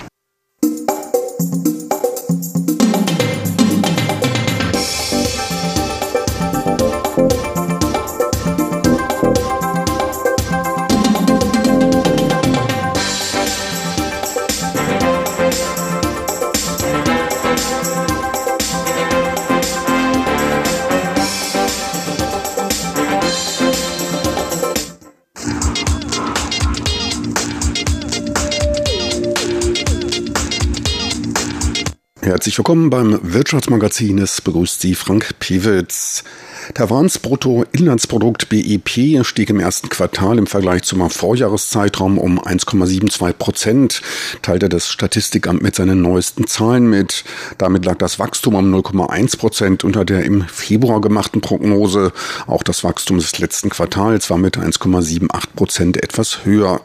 Herzlich 32.47 32.59
willkommen 32.59 32.89
beim 32.89 33.19
Wirtschaftsmagazin. 33.21 34.19
Es 34.19 34.39
begrüßt 34.39 34.79
Sie 34.79 34.95
Frank 34.95 35.37
Pewitz. 35.37 36.23
Taiwans 36.75 37.19
Bruttoinlandsprodukt 37.19 38.47
BIP 38.47 39.25
stieg 39.25 39.49
im 39.49 39.59
ersten 39.59 39.89
Quartal 39.89 40.37
im 40.37 40.47
Vergleich 40.47 40.83
zum 40.83 41.09
Vorjahreszeitraum 41.09 42.17
um 42.17 42.39
1,72 42.39 43.33
Prozent, 43.33 44.01
teilte 44.43 44.69
das 44.69 44.87
Statistikamt 44.87 45.61
mit 45.61 45.75
seinen 45.75 46.01
neuesten 46.01 46.47
Zahlen 46.47 46.89
mit. 46.89 47.25
Damit 47.57 47.83
lag 47.83 47.97
das 47.97 48.17
Wachstum 48.17 48.55
um 48.55 48.73
0,1 48.73 49.37
Prozent 49.37 49.83
unter 49.83 50.05
der 50.05 50.23
im 50.23 50.43
Februar 50.47 51.01
gemachten 51.01 51.41
Prognose. 51.41 52.13
Auch 52.47 52.63
das 52.63 52.81
Wachstum 52.85 53.17
des 53.17 53.37
letzten 53.39 53.69
Quartals 53.69 54.29
war 54.29 54.37
mit 54.37 54.57
1,78 54.57 55.27
Prozent 55.53 56.01
etwas 56.01 56.45
höher. 56.45 56.79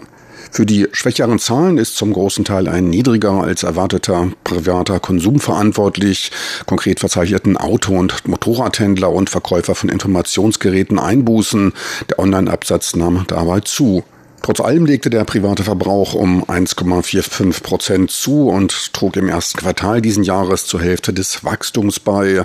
Für 0.54 0.66
die 0.66 0.86
schwächeren 0.92 1.38
Zahlen 1.38 1.78
ist 1.78 1.96
zum 1.96 2.12
großen 2.12 2.44
Teil 2.44 2.68
ein 2.68 2.90
niedriger 2.90 3.42
als 3.42 3.62
erwarteter 3.62 4.30
privater 4.44 5.00
Konsum 5.00 5.40
verantwortlich. 5.40 6.30
Konkret 6.66 7.00
verzeichneten 7.00 7.56
Auto- 7.56 7.98
und 7.98 8.28
Motorradhändler 8.28 9.10
und 9.10 9.30
Verkäufer 9.30 9.74
von 9.74 9.88
Informationsgeräten 9.88 10.98
Einbußen. 10.98 11.72
Der 12.10 12.18
Online-Absatz 12.18 12.94
nahm 12.94 13.24
dabei 13.28 13.60
zu. 13.60 14.04
Trotz 14.42 14.60
allem 14.60 14.86
legte 14.86 15.08
der 15.08 15.22
private 15.22 15.62
Verbrauch 15.62 16.14
um 16.14 16.44
1,45 16.44 17.62
Prozent 17.62 18.10
zu 18.10 18.48
und 18.48 18.92
trug 18.92 19.16
im 19.16 19.28
ersten 19.28 19.56
Quartal 19.56 20.02
diesen 20.02 20.24
Jahres 20.24 20.66
zur 20.66 20.80
Hälfte 20.80 21.12
des 21.12 21.44
Wachstums 21.44 22.00
bei. 22.00 22.44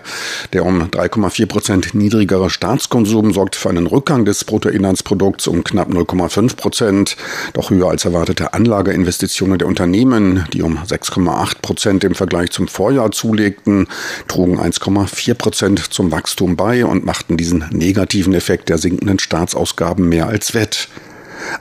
Der 0.54 0.64
um 0.64 0.84
3,4 0.84 1.48
Prozent 1.48 1.96
niedrigere 1.96 2.52
Staatskonsum 2.52 3.34
sorgt 3.34 3.56
für 3.56 3.70
einen 3.70 3.88
Rückgang 3.88 4.26
des 4.26 4.44
Bruttoinlandsprodukts 4.44 5.48
um 5.48 5.64
knapp 5.64 5.90
0,5 5.90 6.56
Prozent. 6.56 7.18
Doch 7.54 7.72
höher 7.72 7.90
als 7.90 8.06
erwartete 8.06 8.54
Anlageinvestitionen 8.54 9.58
der 9.58 9.68
Unternehmen, 9.68 10.46
die 10.54 10.62
um 10.62 10.78
6,8 10.78 11.62
Prozent 11.64 12.04
im 12.04 12.14
Vergleich 12.14 12.52
zum 12.52 12.68
Vorjahr 12.68 13.12
zulegten, 13.12 13.88
trugen 14.28 14.60
1,4 14.60 15.34
Prozent 15.34 15.80
zum 15.80 16.12
Wachstum 16.12 16.56
bei 16.56 16.86
und 16.86 17.06
machten 17.06 17.38
diesen 17.38 17.66
negativen 17.72 18.36
Effekt 18.36 18.70
der 18.70 18.78
sinkenden 18.78 19.18
Staatsausgaben 19.18 20.08
mehr 20.08 20.28
als 20.28 20.54
wett. 20.54 20.90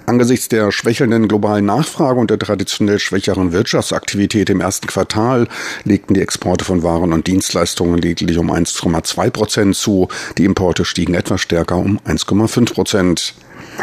Angesichts 0.06 0.48
der 0.48 0.72
schwächelnden 0.72 1.28
globalen 1.28 1.66
Nachfrage 1.66 2.20
und 2.20 2.30
der 2.30 2.38
traditionell 2.38 2.98
schwächeren 2.98 3.52
Wirtschaftsaktivität 3.52 4.50
im 4.50 4.60
ersten 4.60 4.86
Quartal 4.86 5.48
legten 5.84 6.14
die 6.14 6.20
Exporte 6.20 6.64
von 6.64 6.82
Waren 6.82 7.12
und 7.12 7.26
Dienstleistungen 7.26 7.98
lediglich 7.98 8.38
um 8.38 8.50
1,2 8.50 9.30
Prozent 9.30 9.76
zu. 9.76 10.08
Die 10.38 10.44
Importe 10.44 10.84
stiegen 10.84 11.14
etwas 11.14 11.40
stärker 11.40 11.76
um 11.76 11.98
1,5 12.00 12.72
Prozent. 12.72 13.34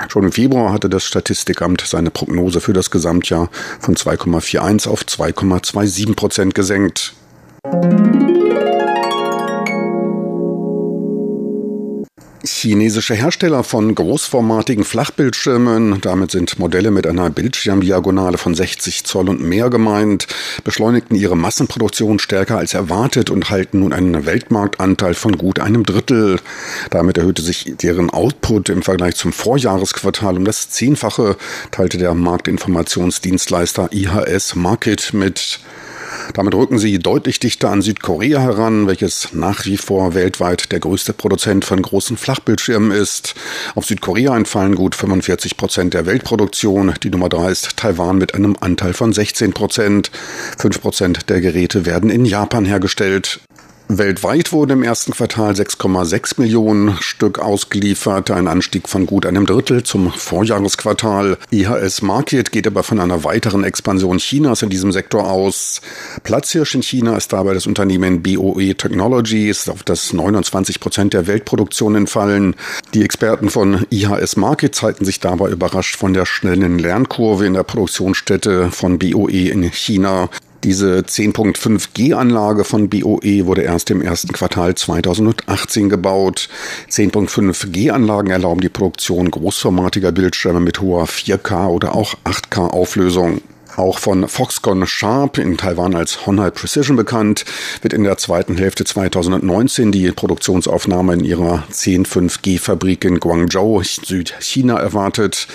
Schon 0.09 0.23
im 0.23 0.31
Februar 0.31 0.71
hatte 0.73 0.89
das 0.89 1.03
Statistikamt 1.03 1.81
seine 1.85 2.11
Prognose 2.11 2.61
für 2.61 2.73
das 2.73 2.91
Gesamtjahr 2.91 3.49
von 3.79 3.95
2,41 3.95 4.89
auf 4.89 5.03
2,27 5.03 6.15
Prozent 6.15 6.55
gesenkt. 6.55 7.13
Chinesische 12.45 13.13
Hersteller 13.13 13.63
von 13.63 13.95
großformatigen 13.95 14.83
Flachbildschirmen, 14.83 16.01
damit 16.01 16.31
sind 16.31 16.59
Modelle 16.59 16.91
mit 16.91 17.07
einer 17.07 17.29
Bildschirmdiagonale 17.29 18.37
von 18.37 18.53
60 18.53 19.05
Zoll 19.05 19.29
und 19.29 19.41
mehr 19.41 19.69
gemeint, 19.69 20.27
beschleunigten 20.65 21.15
ihre 21.15 21.37
Massenproduktion 21.37 22.19
stärker 22.19 22.57
als 22.57 22.73
erwartet 22.73 23.29
und 23.29 23.49
halten 23.49 23.79
nun 23.79 23.93
einen 23.93 24.25
Weltmarktanteil 24.25 25.13
von 25.13 25.37
gut 25.37 25.59
einem 25.59 25.85
Drittel. 25.85 26.41
Damit 26.89 27.17
erhöhte 27.17 27.41
sich 27.41 27.75
deren 27.81 28.09
Output 28.09 28.67
im 28.67 28.81
Vergleich 28.81 29.15
zum 29.15 29.31
Vorjahresquartal 29.31 30.35
um 30.35 30.43
das 30.43 30.69
Zehnfache, 30.69 31.37
teilte 31.71 31.97
der 31.97 32.13
Marktinformationsdienstleister 32.13 33.89
IHS 33.93 34.55
Market 34.55 35.13
mit. 35.13 35.61
Damit 36.33 36.55
rücken 36.55 36.79
sie 36.79 36.99
deutlich 36.99 37.39
dichter 37.39 37.69
an 37.69 37.81
Südkorea 37.81 38.39
heran, 38.39 38.87
welches 38.87 39.33
nach 39.33 39.65
wie 39.65 39.77
vor 39.77 40.13
weltweit 40.13 40.71
der 40.71 40.79
größte 40.79 41.13
Produzent 41.13 41.65
von 41.65 41.81
großen 41.81 42.17
Flachbildschirmen 42.17 42.91
ist. 42.91 43.35
Auf 43.75 43.85
Südkorea 43.85 44.35
entfallen 44.35 44.75
gut 44.75 44.95
45 44.95 45.57
Prozent 45.57 45.93
der 45.93 46.05
Weltproduktion. 46.05 46.93
Die 47.03 47.09
Nummer 47.09 47.29
drei 47.29 47.51
ist 47.51 47.77
Taiwan 47.77 48.17
mit 48.17 48.33
einem 48.35 48.55
Anteil 48.59 48.93
von 48.93 49.13
16 49.13 49.53
Prozent. 49.53 50.11
Fünf 50.57 50.81
Prozent 50.81 51.29
der 51.29 51.41
Geräte 51.41 51.85
werden 51.85 52.09
in 52.09 52.25
Japan 52.25 52.65
hergestellt. 52.65 53.39
Weltweit 53.97 54.51
wurden 54.51 54.71
im 54.71 54.83
ersten 54.83 55.13
Quartal 55.13 55.53
6,6 55.53 56.39
Millionen 56.39 56.97
Stück 57.01 57.39
ausgeliefert, 57.39 58.31
ein 58.31 58.47
Anstieg 58.47 58.87
von 58.87 59.05
gut 59.05 59.25
einem 59.25 59.45
Drittel 59.45 59.83
zum 59.83 60.11
Vorjahresquartal. 60.11 61.37
IHS 61.51 62.01
Market 62.01 62.51
geht 62.51 62.67
aber 62.67 62.83
von 62.83 62.99
einer 62.99 63.23
weiteren 63.23 63.63
Expansion 63.63 64.17
Chinas 64.17 64.61
in 64.61 64.69
diesem 64.69 64.91
Sektor 64.91 65.29
aus. 65.29 65.81
Platzhirsch 66.23 66.75
in 66.75 66.83
China 66.83 67.17
ist 67.17 67.33
dabei 67.33 67.53
das 67.53 67.67
Unternehmen 67.67 68.23
BOE 68.23 68.75
Technologies, 68.75 69.69
auf 69.69 69.83
das 69.83 70.13
29 70.13 70.79
Prozent 70.79 71.13
der 71.13 71.27
Weltproduktion 71.27 71.95
entfallen. 71.95 72.55
Die 72.93 73.03
Experten 73.03 73.49
von 73.49 73.85
IHS 73.89 74.35
Market 74.37 74.75
zeigten 74.75 75.05
sich 75.05 75.19
dabei 75.19 75.49
überrascht 75.49 75.95
von 75.95 76.13
der 76.13 76.25
schnellen 76.25 76.79
Lernkurve 76.79 77.45
in 77.45 77.53
der 77.53 77.63
Produktionsstätte 77.63 78.71
von 78.71 78.99
BOE 78.99 79.49
in 79.49 79.63
China. 79.71 80.29
Diese 80.63 80.99
10.5G-Anlage 80.99 82.63
von 82.63 82.87
BOE 82.87 83.45
wurde 83.45 83.63
erst 83.63 83.91
im 83.91 84.01
ersten 84.01 84.31
Quartal 84.31 84.75
2018 84.75 85.89
gebaut. 85.89 86.47
10.5G-Anlagen 86.89 88.31
erlauben 88.31 88.61
die 88.61 88.69
Produktion 88.69 89.29
großformatiger 89.29 90.13
Bildschirme 90.13 90.61
mit 90.61 90.79
hoher 90.79 91.05
4K 91.05 91.67
oder 91.67 91.95
auch 91.95 92.15
8K 92.23 92.69
Auflösung. 92.69 93.41
Auch 93.75 93.97
von 93.97 94.27
Foxconn 94.27 94.85
Sharp 94.85 95.37
in 95.37 95.57
Taiwan 95.57 95.95
als 95.95 96.25
Honai 96.25 96.51
Precision 96.51 96.95
bekannt, 96.95 97.43
wird 97.81 97.93
in 97.93 98.03
der 98.03 98.17
zweiten 98.17 98.55
Hälfte 98.55 98.85
2019 98.85 99.91
die 99.91 100.11
Produktionsaufnahme 100.11 101.15
in 101.15 101.25
ihrer 101.25 101.63
10.5G-Fabrik 101.71 103.03
in 103.03 103.19
Guangzhou, 103.19 103.81
Südchina 103.83 104.77
erwartet. 104.77 105.47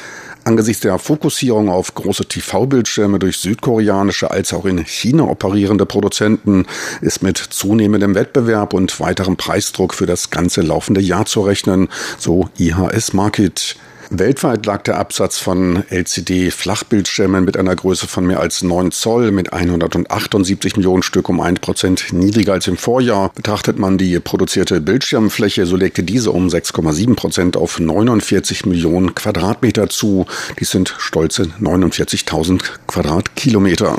Angesichts 0.48 0.80
der 0.80 0.98
Fokussierung 0.98 1.68
auf 1.68 1.94
große 1.94 2.24
TV-Bildschirme 2.24 3.18
durch 3.18 3.36
südkoreanische 3.36 4.30
als 4.30 4.54
auch 4.54 4.64
in 4.64 4.82
China 4.82 5.24
operierende 5.24 5.84
Produzenten 5.84 6.64
ist 7.02 7.22
mit 7.22 7.36
zunehmendem 7.36 8.14
Wettbewerb 8.14 8.72
und 8.72 8.98
weiterem 8.98 9.36
Preisdruck 9.36 9.92
für 9.92 10.06
das 10.06 10.30
ganze 10.30 10.62
laufende 10.62 11.02
Jahr 11.02 11.26
zu 11.26 11.42
rechnen, 11.42 11.88
so 12.18 12.48
IHS 12.58 13.12
Market. 13.12 13.76
Weltweit 14.10 14.64
lag 14.64 14.82
der 14.84 14.98
Absatz 14.98 15.36
von 15.36 15.84
LCD-Flachbildschirmen 15.90 17.44
mit 17.44 17.58
einer 17.58 17.76
Größe 17.76 18.08
von 18.08 18.26
mehr 18.26 18.40
als 18.40 18.62
9 18.62 18.90
Zoll 18.90 19.32
mit 19.32 19.52
178 19.52 20.76
Millionen 20.76 21.02
Stück 21.02 21.28
um 21.28 21.40
1 21.40 21.60
Prozent 21.60 22.12
niedriger 22.14 22.54
als 22.54 22.66
im 22.68 22.78
Vorjahr. 22.78 23.30
Betrachtet 23.34 23.78
man 23.78 23.98
die 23.98 24.18
produzierte 24.18 24.80
Bildschirmfläche, 24.80 25.66
so 25.66 25.76
legte 25.76 26.02
diese 26.02 26.30
um 26.30 26.48
6,7 26.48 27.16
Prozent 27.16 27.56
auf 27.58 27.78
49 27.78 28.64
Millionen 28.64 29.14
Quadratmeter 29.14 29.90
zu. 29.90 30.24
Dies 30.58 30.70
sind 30.70 30.94
stolze 30.96 31.50
49.000 31.60 32.62
Quadratkilometer. 32.86 33.98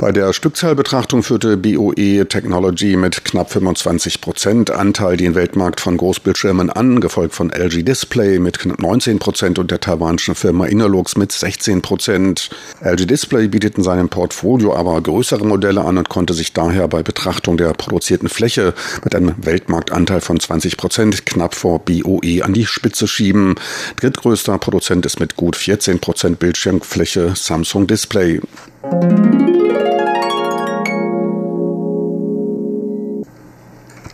Bei 0.00 0.12
der 0.12 0.32
Stückzahlbetrachtung 0.32 1.22
führte 1.22 1.58
BOE 1.58 2.24
Technology 2.26 2.96
mit 2.96 3.22
knapp 3.26 3.52
25 3.52 4.22
Prozent 4.22 4.70
Anteil 4.70 5.18
den 5.18 5.34
Weltmarkt 5.34 5.78
von 5.78 5.98
Großbildschirmen 5.98 6.70
an, 6.70 7.02
gefolgt 7.02 7.34
von 7.34 7.50
LG 7.50 7.82
Display 7.82 8.38
mit 8.38 8.58
knapp 8.58 8.80
19 8.80 9.18
Prozent 9.18 9.58
und 9.58 9.70
der 9.70 9.78
taiwanischen 9.78 10.34
Firma 10.34 10.64
Innolux 10.64 11.18
mit 11.18 11.32
16 11.32 11.82
Prozent. 11.82 12.48
LG 12.80 13.04
Display 13.04 13.48
bietet 13.48 13.76
in 13.76 13.84
seinem 13.84 14.08
Portfolio 14.08 14.74
aber 14.74 14.98
größere 15.02 15.44
Modelle 15.44 15.84
an 15.84 15.98
und 15.98 16.08
konnte 16.08 16.32
sich 16.32 16.54
daher 16.54 16.88
bei 16.88 17.02
Betrachtung 17.02 17.58
der 17.58 17.74
produzierten 17.74 18.30
Fläche 18.30 18.72
mit 19.04 19.14
einem 19.14 19.34
Weltmarktanteil 19.36 20.22
von 20.22 20.40
20 20.40 20.78
Prozent 20.78 21.26
knapp 21.26 21.54
vor 21.54 21.78
BOE 21.78 22.42
an 22.42 22.54
die 22.54 22.64
Spitze 22.64 23.06
schieben. 23.06 23.56
Drittgrößter 23.96 24.56
Produzent 24.56 25.04
ist 25.04 25.20
mit 25.20 25.36
gut 25.36 25.56
14 25.56 25.98
Prozent 25.98 26.38
Bildschirmfläche 26.38 27.34
Samsung 27.36 27.86
Display. 27.86 28.40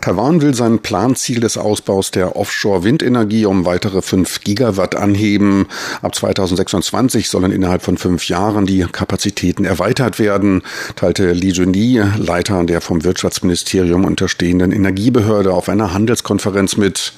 Taiwan 0.07 0.41
will 0.41 0.53
sein 0.53 0.79
Planziel 0.79 1.41
des 1.41 1.57
Ausbaus 1.57 2.11
der 2.11 2.37
Offshore-Windenergie 2.37 3.45
um 3.45 3.65
weitere 3.65 4.01
5 4.01 4.39
Gigawatt 4.39 4.95
anheben. 4.95 5.67
Ab 6.01 6.15
2026 6.15 7.27
sollen 7.27 7.51
innerhalb 7.51 7.81
von 7.81 7.97
fünf 7.97 8.29
Jahren 8.29 8.65
die 8.65 8.85
Kapazitäten 8.89 9.65
erweitert 9.65 10.17
werden, 10.17 10.61
teilte 10.95 11.33
Li 11.33 11.49
Junyi, 11.49 12.01
Leiter 12.15 12.63
der 12.63 12.79
vom 12.79 13.03
Wirtschaftsministerium 13.03 14.05
unterstehenden 14.05 14.71
Energiebehörde, 14.71 15.53
auf 15.53 15.67
einer 15.67 15.93
Handelskonferenz 15.93 16.77
mit. 16.77 17.11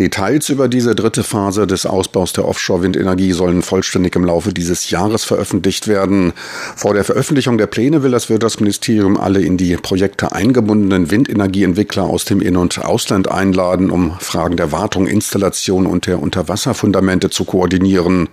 Details 0.00 0.48
über 0.48 0.68
diese 0.68 0.94
dritte 0.94 1.24
Phase 1.24 1.66
des 1.66 1.84
Ausbaus 1.84 2.32
der 2.32 2.46
Offshore-Windenergie 2.46 3.32
sollen 3.32 3.62
vollständig 3.62 4.14
im 4.14 4.24
Laufe 4.24 4.54
dieses 4.54 4.90
Jahres 4.90 5.24
veröffentlicht 5.24 5.88
werden. 5.88 6.34
Vor 6.76 6.94
der 6.94 7.02
Veröffentlichung 7.02 7.58
der 7.58 7.66
Pläne 7.66 8.04
will 8.04 8.12
das 8.12 8.28
Wirtschaftsministerium 8.28 9.16
alle 9.16 9.40
in 9.40 9.56
die 9.56 9.76
Projekte 9.76 10.30
eingebundenen 10.30 11.10
Windenergieentwickler 11.10 12.04
aus 12.04 12.24
dem 12.24 12.40
In- 12.40 12.56
und 12.56 12.78
Ausland 12.78 13.28
einladen, 13.28 13.90
um 13.90 14.16
Fragen 14.20 14.56
der 14.56 14.70
Wartung, 14.70 15.08
Installation 15.08 15.84
und 15.84 16.06
der 16.06 16.22
Unterwasserfundamente 16.22 17.28
zu 17.30 17.44
koordinieren. 17.44 18.28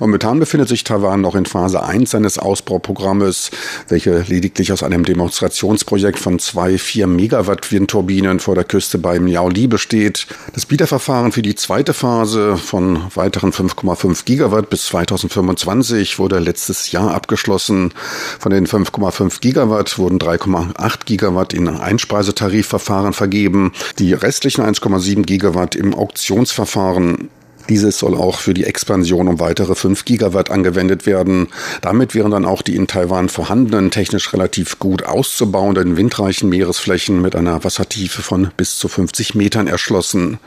Momentan 0.00 0.40
befindet 0.40 0.68
sich 0.68 0.82
Taiwan 0.82 1.20
noch 1.20 1.36
in 1.36 1.46
Phase 1.46 1.84
1 1.84 2.10
seines 2.10 2.38
Ausbauprogrammes, 2.38 3.52
welche 3.88 4.24
lediglich 4.26 4.72
aus 4.72 4.82
einem 4.82 5.04
Demonstrationsprojekt 5.04 6.18
von 6.18 6.40
zwei 6.40 6.78
4 6.78 7.06
Megawatt 7.06 7.70
Windturbinen 7.70 8.40
vor 8.40 8.56
der 8.56 8.64
Küste 8.64 8.98
bei 8.98 9.20
Miaoli 9.20 9.68
besteht. 9.68 10.26
Das 10.52 10.66
Bieterver 10.66 10.95
Verfahren 10.96 11.30
für 11.30 11.42
die 11.42 11.54
zweite 11.54 11.92
Phase 11.92 12.56
von 12.56 13.14
weiteren 13.14 13.52
5,5 13.52 14.24
Gigawatt 14.24 14.70
bis 14.70 14.86
2025 14.86 16.18
wurde 16.18 16.38
letztes 16.38 16.90
Jahr 16.90 17.12
abgeschlossen. 17.12 17.92
Von 18.38 18.50
den 18.50 18.66
5,5 18.66 19.42
Gigawatt 19.42 19.98
wurden 19.98 20.18
3,8 20.18 21.04
Gigawatt 21.04 21.52
in 21.52 21.68
Einspeisetarifverfahren 21.68 23.12
vergeben, 23.12 23.72
die 23.98 24.14
restlichen 24.14 24.64
1,7 24.64 25.24
Gigawatt 25.24 25.74
im 25.74 25.94
Auktionsverfahren. 25.94 27.28
Dieses 27.68 27.98
soll 27.98 28.14
auch 28.14 28.38
für 28.38 28.54
die 28.54 28.64
Expansion 28.64 29.28
um 29.28 29.38
weitere 29.38 29.74
5 29.74 30.06
Gigawatt 30.06 30.50
angewendet 30.50 31.04
werden. 31.04 31.48
Damit 31.82 32.14
wären 32.14 32.30
dann 32.30 32.46
auch 32.46 32.62
die 32.62 32.74
in 32.74 32.86
Taiwan 32.86 33.28
vorhandenen, 33.28 33.90
technisch 33.90 34.32
relativ 34.32 34.78
gut 34.78 35.04
auszubauenden 35.04 35.98
windreichen 35.98 36.48
Meeresflächen 36.48 37.20
mit 37.20 37.36
einer 37.36 37.64
Wassertiefe 37.64 38.22
von 38.22 38.50
bis 38.56 38.78
zu 38.78 38.88
50 38.88 39.34
Metern 39.34 39.66
erschlossen. 39.66 40.38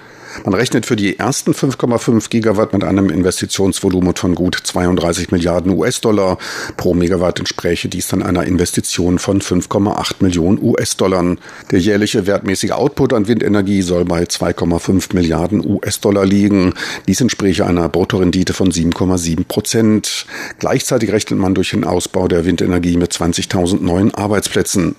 Man 0.46 0.54
rechnet 0.54 0.86
für 0.86 0.96
die 0.96 1.20
ersten 1.20 1.52
5,5 1.52 2.30
Gigawatt 2.30 2.74
mit 2.74 2.84
einem 2.84 3.10
Investitionsvolumen 3.10 4.16
von 4.16 4.36
gut 4.36 4.58
32 4.62 5.32
Milliarden 5.32 5.78
US-Dollar. 5.78 6.38
Pro 6.78 6.94
Megawatt 6.94 7.40
entspräche 7.40 7.90
dies 7.90 8.08
dann 8.08 8.24
einer 8.24 8.44
Investition 8.44 9.20
von 9.20 9.42
5,8 9.42 10.16
Millionen 10.20 10.62
US-Dollar. 10.62 11.36
Der 11.72 11.80
jährliche 11.80 12.28
wertmäßige 12.28 12.72
Output 12.72 13.14
an 13.14 13.28
Windenergie 13.28 13.82
soll 13.82 14.06
bei 14.06 14.24
2,5 14.24 15.16
Milliarden 15.16 15.66
US-Dollar 15.66 16.26
liegen. 16.26 16.74
Dies 17.08 17.22
entspräche 17.22 17.66
einer 17.66 17.90
Bruttorendite 17.90 18.54
von 18.54 18.72
7,7 18.72 19.46
Prozent. 19.46 20.26
Gleichzeitig 20.60 21.12
rechnet 21.12 21.40
man 21.40 21.56
durch 21.56 21.72
den 21.72 21.84
Ausbau 21.84 22.28
der 22.28 22.46
Windenergie 22.46 22.98
mit 22.98 23.12
20.000 23.12 23.82
neuen 23.82 24.14
Arbeitsplätzen. 24.14 24.96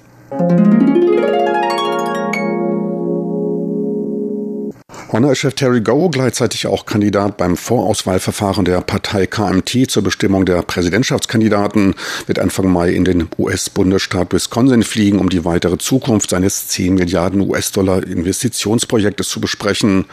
Honor-Chef 5.12 5.55
Terry 5.55 5.81
Goh, 5.81 6.09
gleichzeitig 6.09 6.68
auch 6.68 6.87
Kandidat 6.87 7.37
beim 7.37 7.57
Vorauswahlverfahren 7.57 8.64
der 8.64 8.81
Partei 8.81 9.27
KMT 9.27 9.90
zur 9.90 10.05
Bestimmung 10.05 10.44
der 10.44 10.62
Präsidentschaftskandidaten, 10.62 11.96
wird 12.27 12.38
Anfang 12.38 12.73
Mai 12.73 12.90
in 12.90 13.05
den 13.05 13.29
US-Bundesstaat 13.37 14.33
Wisconsin 14.33 14.85
fliegen, 14.85 15.18
um 15.18 15.29
die 15.29 15.44
weitere 15.44 15.79
Zukunft 15.79 16.31
seines 16.31 16.68
10 16.68 16.94
Milliarden 16.94 17.40
US-Dollar 17.40 18.07
Investitionsprojektes 18.07 19.29
zu 19.29 19.40
besprechen. 19.40 20.05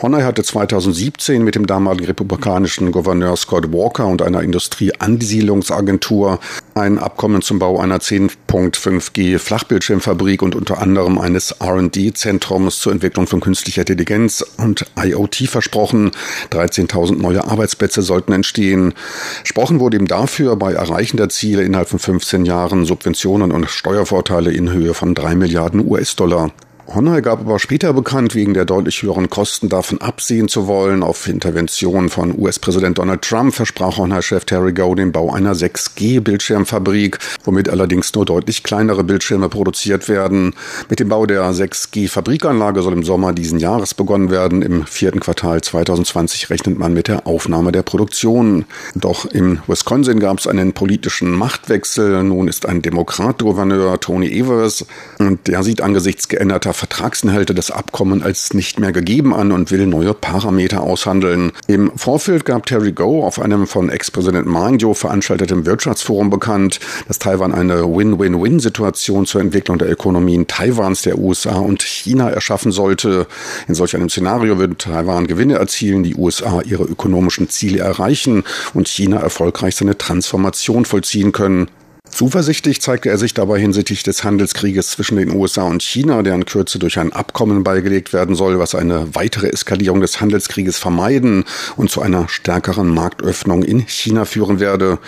Honor 0.00 0.24
hatte 0.24 0.42
2017 0.42 1.44
mit 1.44 1.54
dem 1.54 1.66
damaligen 1.66 2.06
republikanischen 2.06 2.90
Gouverneur 2.90 3.36
Scott 3.36 3.70
Walker 3.70 4.06
und 4.06 4.22
einer 4.22 4.42
Industrieansiedlungsagentur 4.42 6.40
ein 6.74 6.98
Abkommen 6.98 7.42
zum 7.42 7.58
Bau 7.58 7.80
einer 7.80 7.98
10.5G 7.98 9.38
Flachbildschirmfabrik 9.38 10.40
und 10.40 10.54
unter 10.54 10.78
anderem 10.78 11.18
eines 11.18 11.50
R&D-Zentrums 11.50 12.78
zur 12.78 12.92
Entwicklung 12.92 13.26
von 13.26 13.40
künstlicher 13.40 13.82
Intelligenz 13.82 14.37
und 14.42 14.86
IoT 14.96 15.48
versprochen. 15.48 16.12
13.000 16.50 17.16
neue 17.16 17.44
Arbeitsplätze 17.44 18.02
sollten 18.02 18.32
entstehen. 18.32 18.94
Gesprochen 19.42 19.80
wurde 19.80 19.96
ihm 19.96 20.06
dafür 20.06 20.56
bei 20.56 20.72
Erreichen 20.72 21.16
der 21.16 21.28
Ziele 21.28 21.62
innerhalb 21.62 21.88
von 21.88 21.98
15 21.98 22.44
Jahren 22.44 22.84
Subventionen 22.84 23.52
und 23.52 23.68
Steuervorteile 23.68 24.52
in 24.52 24.70
Höhe 24.70 24.94
von 24.94 25.14
3 25.14 25.34
Milliarden 25.34 25.86
US-Dollar. 25.86 26.50
Honor 26.94 27.20
gab 27.20 27.40
aber 27.40 27.58
später 27.58 27.92
bekannt, 27.92 28.34
wegen 28.34 28.54
der 28.54 28.64
deutlich 28.64 29.02
höheren 29.02 29.28
Kosten 29.28 29.68
davon 29.68 30.00
absehen 30.00 30.48
zu 30.48 30.66
wollen. 30.66 31.02
Auf 31.02 31.28
Intervention 31.28 32.08
von 32.08 32.34
US-Präsident 32.38 32.96
Donald 32.96 33.20
Trump 33.20 33.54
versprach 33.54 33.98
Honor-Chef 33.98 34.46
Terry 34.46 34.72
Gow 34.72 34.94
den 34.94 35.12
Bau 35.12 35.30
einer 35.30 35.54
6G-Bildschirmfabrik, 35.54 37.18
womit 37.44 37.68
allerdings 37.68 38.14
nur 38.14 38.24
deutlich 38.24 38.62
kleinere 38.62 39.04
Bildschirme 39.04 39.50
produziert 39.50 40.08
werden. 40.08 40.54
Mit 40.88 41.00
dem 41.00 41.10
Bau 41.10 41.26
der 41.26 41.42
6G-Fabrikanlage 41.52 42.80
soll 42.80 42.94
im 42.94 43.02
Sommer 43.02 43.34
diesen 43.34 43.58
Jahres 43.58 43.92
begonnen 43.92 44.30
werden. 44.30 44.62
Im 44.62 44.86
vierten 44.86 45.20
Quartal 45.20 45.60
2020 45.60 46.48
rechnet 46.48 46.78
man 46.78 46.94
mit 46.94 47.08
der 47.08 47.26
Aufnahme 47.26 47.70
der 47.70 47.82
Produktion. 47.82 48.64
Doch 48.94 49.26
in 49.26 49.60
Wisconsin 49.66 50.20
gab 50.20 50.38
es 50.38 50.46
einen 50.46 50.72
politischen 50.72 51.32
Machtwechsel. 51.32 52.22
Nun 52.22 52.48
ist 52.48 52.64
ein 52.64 52.80
Demokrat-Gouverneur 52.80 54.00
Tony 54.00 54.28
Evers 54.28 54.86
und 55.18 55.48
der 55.48 55.62
sieht 55.62 55.82
angesichts 55.82 56.28
geänderter 56.28 56.72
Vertragsinhalte 56.78 57.56
das 57.56 57.72
Abkommen 57.72 58.22
als 58.22 58.54
nicht 58.54 58.78
mehr 58.78 58.92
gegeben 58.92 59.34
an 59.34 59.50
und 59.50 59.72
will 59.72 59.84
neue 59.88 60.14
Parameter 60.14 60.80
aushandeln. 60.80 61.50
Im 61.66 61.90
Vorfeld 61.96 62.44
gab 62.44 62.66
Terry 62.66 62.92
Go 62.92 63.24
auf 63.24 63.40
einem 63.40 63.66
von 63.66 63.90
Ex-Präsident 63.90 64.46
Ma 64.46 64.68
Ying-jeou 64.68 64.94
veranstalteten 64.94 65.66
Wirtschaftsforum 65.66 66.30
bekannt, 66.30 66.78
dass 67.08 67.18
Taiwan 67.18 67.52
eine 67.52 67.82
Win-Win-Win-Situation 67.82 69.26
zur 69.26 69.40
Entwicklung 69.40 69.78
der 69.78 69.90
Ökonomien 69.90 70.46
Taiwans, 70.46 71.02
der 71.02 71.18
USA 71.18 71.56
und 71.56 71.82
China 71.82 72.30
erschaffen 72.30 72.70
sollte. 72.70 73.26
In 73.66 73.74
solch 73.74 73.96
einem 73.96 74.08
Szenario 74.08 74.58
würde 74.58 74.76
Taiwan 74.76 75.26
Gewinne 75.26 75.54
erzielen, 75.54 76.04
die 76.04 76.14
USA 76.14 76.60
ihre 76.60 76.84
ökonomischen 76.84 77.48
Ziele 77.48 77.80
erreichen 77.80 78.44
und 78.72 78.86
China 78.86 79.18
erfolgreich 79.18 79.74
seine 79.74 79.98
Transformation 79.98 80.84
vollziehen 80.84 81.32
können. 81.32 81.68
Zuversichtlich 82.18 82.80
zeigte 82.80 83.10
er 83.10 83.16
sich 83.16 83.32
dabei 83.32 83.60
hinsichtlich 83.60 84.02
des 84.02 84.24
Handelskrieges 84.24 84.88
zwischen 84.88 85.18
den 85.18 85.30
USA 85.30 85.62
und 85.62 85.84
China, 85.84 86.24
der 86.24 86.34
in 86.34 86.46
Kürze 86.46 86.80
durch 86.80 86.98
ein 86.98 87.12
Abkommen 87.12 87.62
beigelegt 87.62 88.12
werden 88.12 88.34
soll, 88.34 88.58
was 88.58 88.74
eine 88.74 89.14
weitere 89.14 89.46
Eskalierung 89.50 90.00
des 90.00 90.20
Handelskrieges 90.20 90.78
vermeiden 90.78 91.44
und 91.76 91.92
zu 91.92 92.02
einer 92.02 92.28
stärkeren 92.28 92.88
Marktöffnung 92.88 93.62
in 93.62 93.86
China 93.86 94.24
führen 94.24 94.58
werde. 94.58 94.98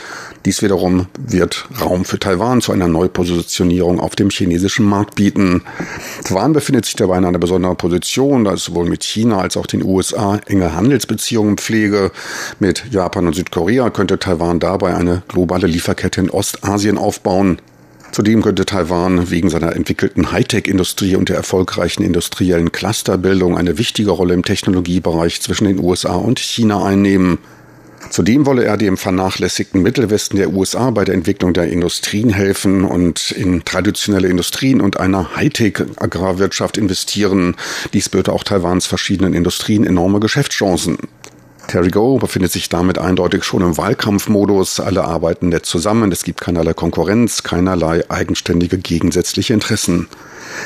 Dies 0.45 0.63
wiederum 0.63 1.09
wird 1.19 1.67
Raum 1.81 2.05
für 2.05 2.21
Taiwan 2.21 2.61
zu 2.61 2.71
einer 2.71 2.87
Neupositionierung 2.87 3.99
auf 3.99 4.15
dem 4.15 4.31
chinesischen 4.31 4.87
Markt 4.87 5.17
bieten. 5.17 5.63
Taiwan 6.23 6.53
befindet 6.53 6.85
sich 6.85 6.95
dabei 6.95 7.19
in 7.19 7.25
einer 7.25 7.41
besonderen 7.41 7.77
Position, 7.77 8.45
da 8.45 8.53
es 8.53 8.63
sowohl 8.63 8.89
mit 8.89 9.03
China 9.03 9.41
als 9.41 9.57
auch 9.57 9.67
den 9.67 9.83
USA 9.83 10.39
enge 10.47 10.77
Handelsbeziehungen 10.77 11.57
pflege. 11.57 12.13
Mit 12.61 12.85
Japan 12.93 13.27
und 13.27 13.35
Südkorea 13.35 13.91
könnte 13.91 14.21
Taiwan 14.21 14.61
dabei 14.61 14.95
eine 14.95 15.25
globale 15.27 15.67
Lieferkette 15.67 16.21
in 16.21 16.31
Ostasien 16.31 17.00
aufbauen. 17.01 17.61
Zudem 18.13 18.43
könnte 18.43 18.67
Taiwan 18.67 19.31
wegen 19.31 19.51
seiner 19.51 19.77
entwickelten 19.77 20.33
Hightech-Industrie 20.33 21.15
und 21.15 21.29
der 21.29 21.37
erfolgreichen 21.37 22.03
industriellen 22.03 22.73
Clusterbildung 22.73 23.57
eine 23.57 23.79
wichtige 23.79 24.11
Rolle 24.11 24.35
im 24.35 24.45
Technologiebereich 24.45 25.41
zwischen 25.41 25.67
den 25.67 25.79
USA 25.79 26.15
und 26.15 26.41
China 26.41 26.85
einnehmen. 26.85 27.39
Zudem 28.09 28.47
wolle 28.47 28.65
er 28.65 28.77
dem 28.77 28.97
vernachlässigten 28.97 29.83
Mittelwesten 29.83 30.37
der 30.37 30.53
USA 30.53 30.91
bei 30.91 31.05
der 31.05 31.15
Entwicklung 31.15 31.53
der 31.53 31.69
Industrien 31.69 32.31
helfen 32.31 32.85
und 32.85 33.31
in 33.31 33.65
traditionelle 33.65 34.27
Industrien 34.27 34.81
und 34.81 34.99
einer 34.99 35.37
Hightech-Agrarwirtschaft 35.37 36.77
investieren. 36.77 37.55
Dies 37.93 38.09
böte 38.09 38.33
auch 38.33 38.43
Taiwans 38.43 38.87
verschiedenen 38.87 39.35
Industrien 39.35 39.85
enorme 39.85 40.19
Geschäftschancen. 40.19 40.99
Terry 41.71 41.91
Go 41.91 42.19
befindet 42.19 42.51
sich 42.51 42.69
damit 42.69 42.99
eindeutig 42.99 43.45
schon 43.45 43.63
im 43.63 43.77
Wahlkampfmodus. 43.79 44.81
Alle 44.81 45.05
arbeiten 45.05 45.51
nett 45.51 45.67
zusammen. 45.67 46.11
Es 46.11 46.25
gibt 46.25 46.41
keinerlei 46.41 46.75
Konkurrenz, 46.75 47.45
keinerlei 47.45 48.03
eigenständige 48.11 48.77
gegensätzliche 48.77 49.55
Interessen. 49.55 50.09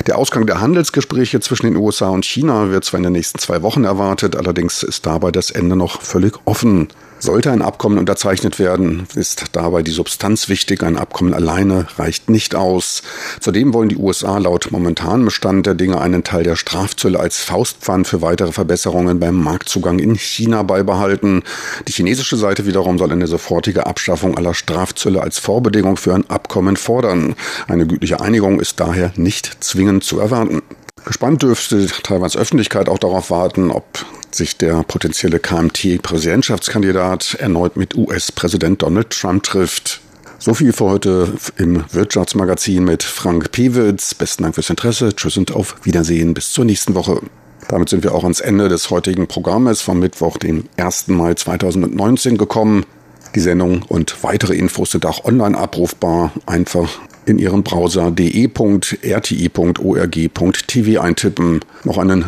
Der 0.07 0.17
Ausgang 0.17 0.47
der 0.47 0.61
Handelsgespräche 0.61 1.39
zwischen 1.41 1.67
den 1.67 1.75
USA 1.75 2.09
und 2.09 2.25
China 2.25 2.71
wird 2.71 2.85
zwar 2.85 2.97
in 2.97 3.03
den 3.03 3.13
nächsten 3.13 3.37
zwei 3.37 3.61
Wochen 3.61 3.83
erwartet, 3.83 4.35
allerdings 4.35 4.81
ist 4.81 5.05
dabei 5.05 5.29
das 5.29 5.51
Ende 5.51 5.75
noch 5.75 6.01
völlig 6.01 6.39
offen. 6.45 6.87
Sollte 7.19 7.51
ein 7.51 7.61
Abkommen 7.61 7.97
unterzeichnet 7.97 8.59
werden, 8.59 9.07
ist 9.15 9.45
dabei 9.53 9.81
die 9.81 9.91
Substanz 9.91 10.49
wichtig. 10.49 10.83
Ein 10.83 10.97
Abkommen 10.97 11.33
alleine 11.33 11.87
reicht 11.97 12.29
nicht 12.29 12.55
aus. 12.55 13.03
Zudem 13.39 13.73
wollen 13.73 13.89
die 13.89 13.97
USA 13.97 14.37
laut 14.37 14.69
momentanem 14.71 15.29
Stand 15.29 15.65
der 15.65 15.75
Dinge 15.75 16.01
einen 16.01 16.23
Teil 16.23 16.43
der 16.43 16.55
Strafzölle 16.55 17.19
als 17.19 17.39
Faustpfand 17.39 18.07
für 18.07 18.21
weitere 18.21 18.51
Verbesserungen 18.51 19.19
beim 19.19 19.35
Marktzugang 19.35 19.99
in 19.99 20.15
China 20.15 20.63
beibehalten. 20.63 21.43
Die 21.87 21.93
chinesische 21.93 22.37
Seite 22.37 22.65
wiederum 22.65 22.97
soll 22.97 23.11
eine 23.11 23.27
sofortige 23.27 23.85
Abschaffung 23.85 24.37
aller 24.37 24.53
Strafzölle 24.53 25.21
als 25.21 25.39
Vorbedingung 25.39 25.97
für 25.97 26.13
ein 26.13 26.29
Abkommen 26.29 26.75
fordern. 26.75 27.35
Eine 27.67 27.87
gütliche 27.87 28.19
Einigung 28.19 28.59
ist 28.59 28.79
daher 28.79 29.13
nicht 29.15 29.63
zwingend 29.63 30.03
zu 30.03 30.19
erwarten. 30.19 30.61
Gespannt 31.05 31.43
dürfte 31.43 31.85
Taiwans 31.85 32.35
Öffentlichkeit 32.35 32.89
auch 32.89 32.97
darauf 32.97 33.29
warten, 33.29 33.69
ob 33.69 33.85
sich 34.31 34.57
der 34.57 34.81
potenzielle 34.83 35.39
KMT-Präsidentschaftskandidat 35.39 37.35
erneut 37.35 37.77
mit 37.77 37.95
US-Präsident 37.95 38.81
Donald 38.81 39.11
Trump 39.11 39.43
trifft. 39.43 40.01
So 40.39 40.55
viel 40.55 40.73
für 40.73 40.85
heute 40.85 41.33
im 41.57 41.85
Wirtschaftsmagazin 41.91 42.83
mit 42.83 43.03
Frank 43.03 43.51
Pewitz. 43.51 44.15
Besten 44.15 44.43
Dank 44.43 44.55
fürs 44.55 44.71
Interesse. 44.71 45.15
Tschüss 45.15 45.37
und 45.37 45.51
auf 45.51 45.75
Wiedersehen. 45.83 46.33
Bis 46.33 46.51
zur 46.51 46.65
nächsten 46.65 46.95
Woche. 46.95 47.21
Damit 47.67 47.89
sind 47.89 48.03
wir 48.03 48.13
auch 48.13 48.23
ans 48.23 48.41
Ende 48.41 48.67
des 48.67 48.89
heutigen 48.89 49.27
Programmes 49.27 49.81
vom 49.81 49.99
Mittwoch, 49.99 50.37
den 50.37 50.67
1. 50.77 51.07
Mai 51.09 51.35
2019 51.35 52.37
gekommen. 52.37 52.83
Die 53.35 53.39
Sendung 53.39 53.83
und 53.83 54.23
weitere 54.23 54.55
Infos 54.55 54.91
sind 54.91 55.05
auch 55.05 55.23
online 55.23 55.57
abrufbar. 55.57 56.31
Einfach 56.47 56.89
in 57.25 57.39
Ihren 57.39 57.63
Browser 57.63 58.11
de.rti.org.tv 58.11 58.91
eintippen. 61.01 61.59
Noch 61.83 61.97
einen 61.97 62.25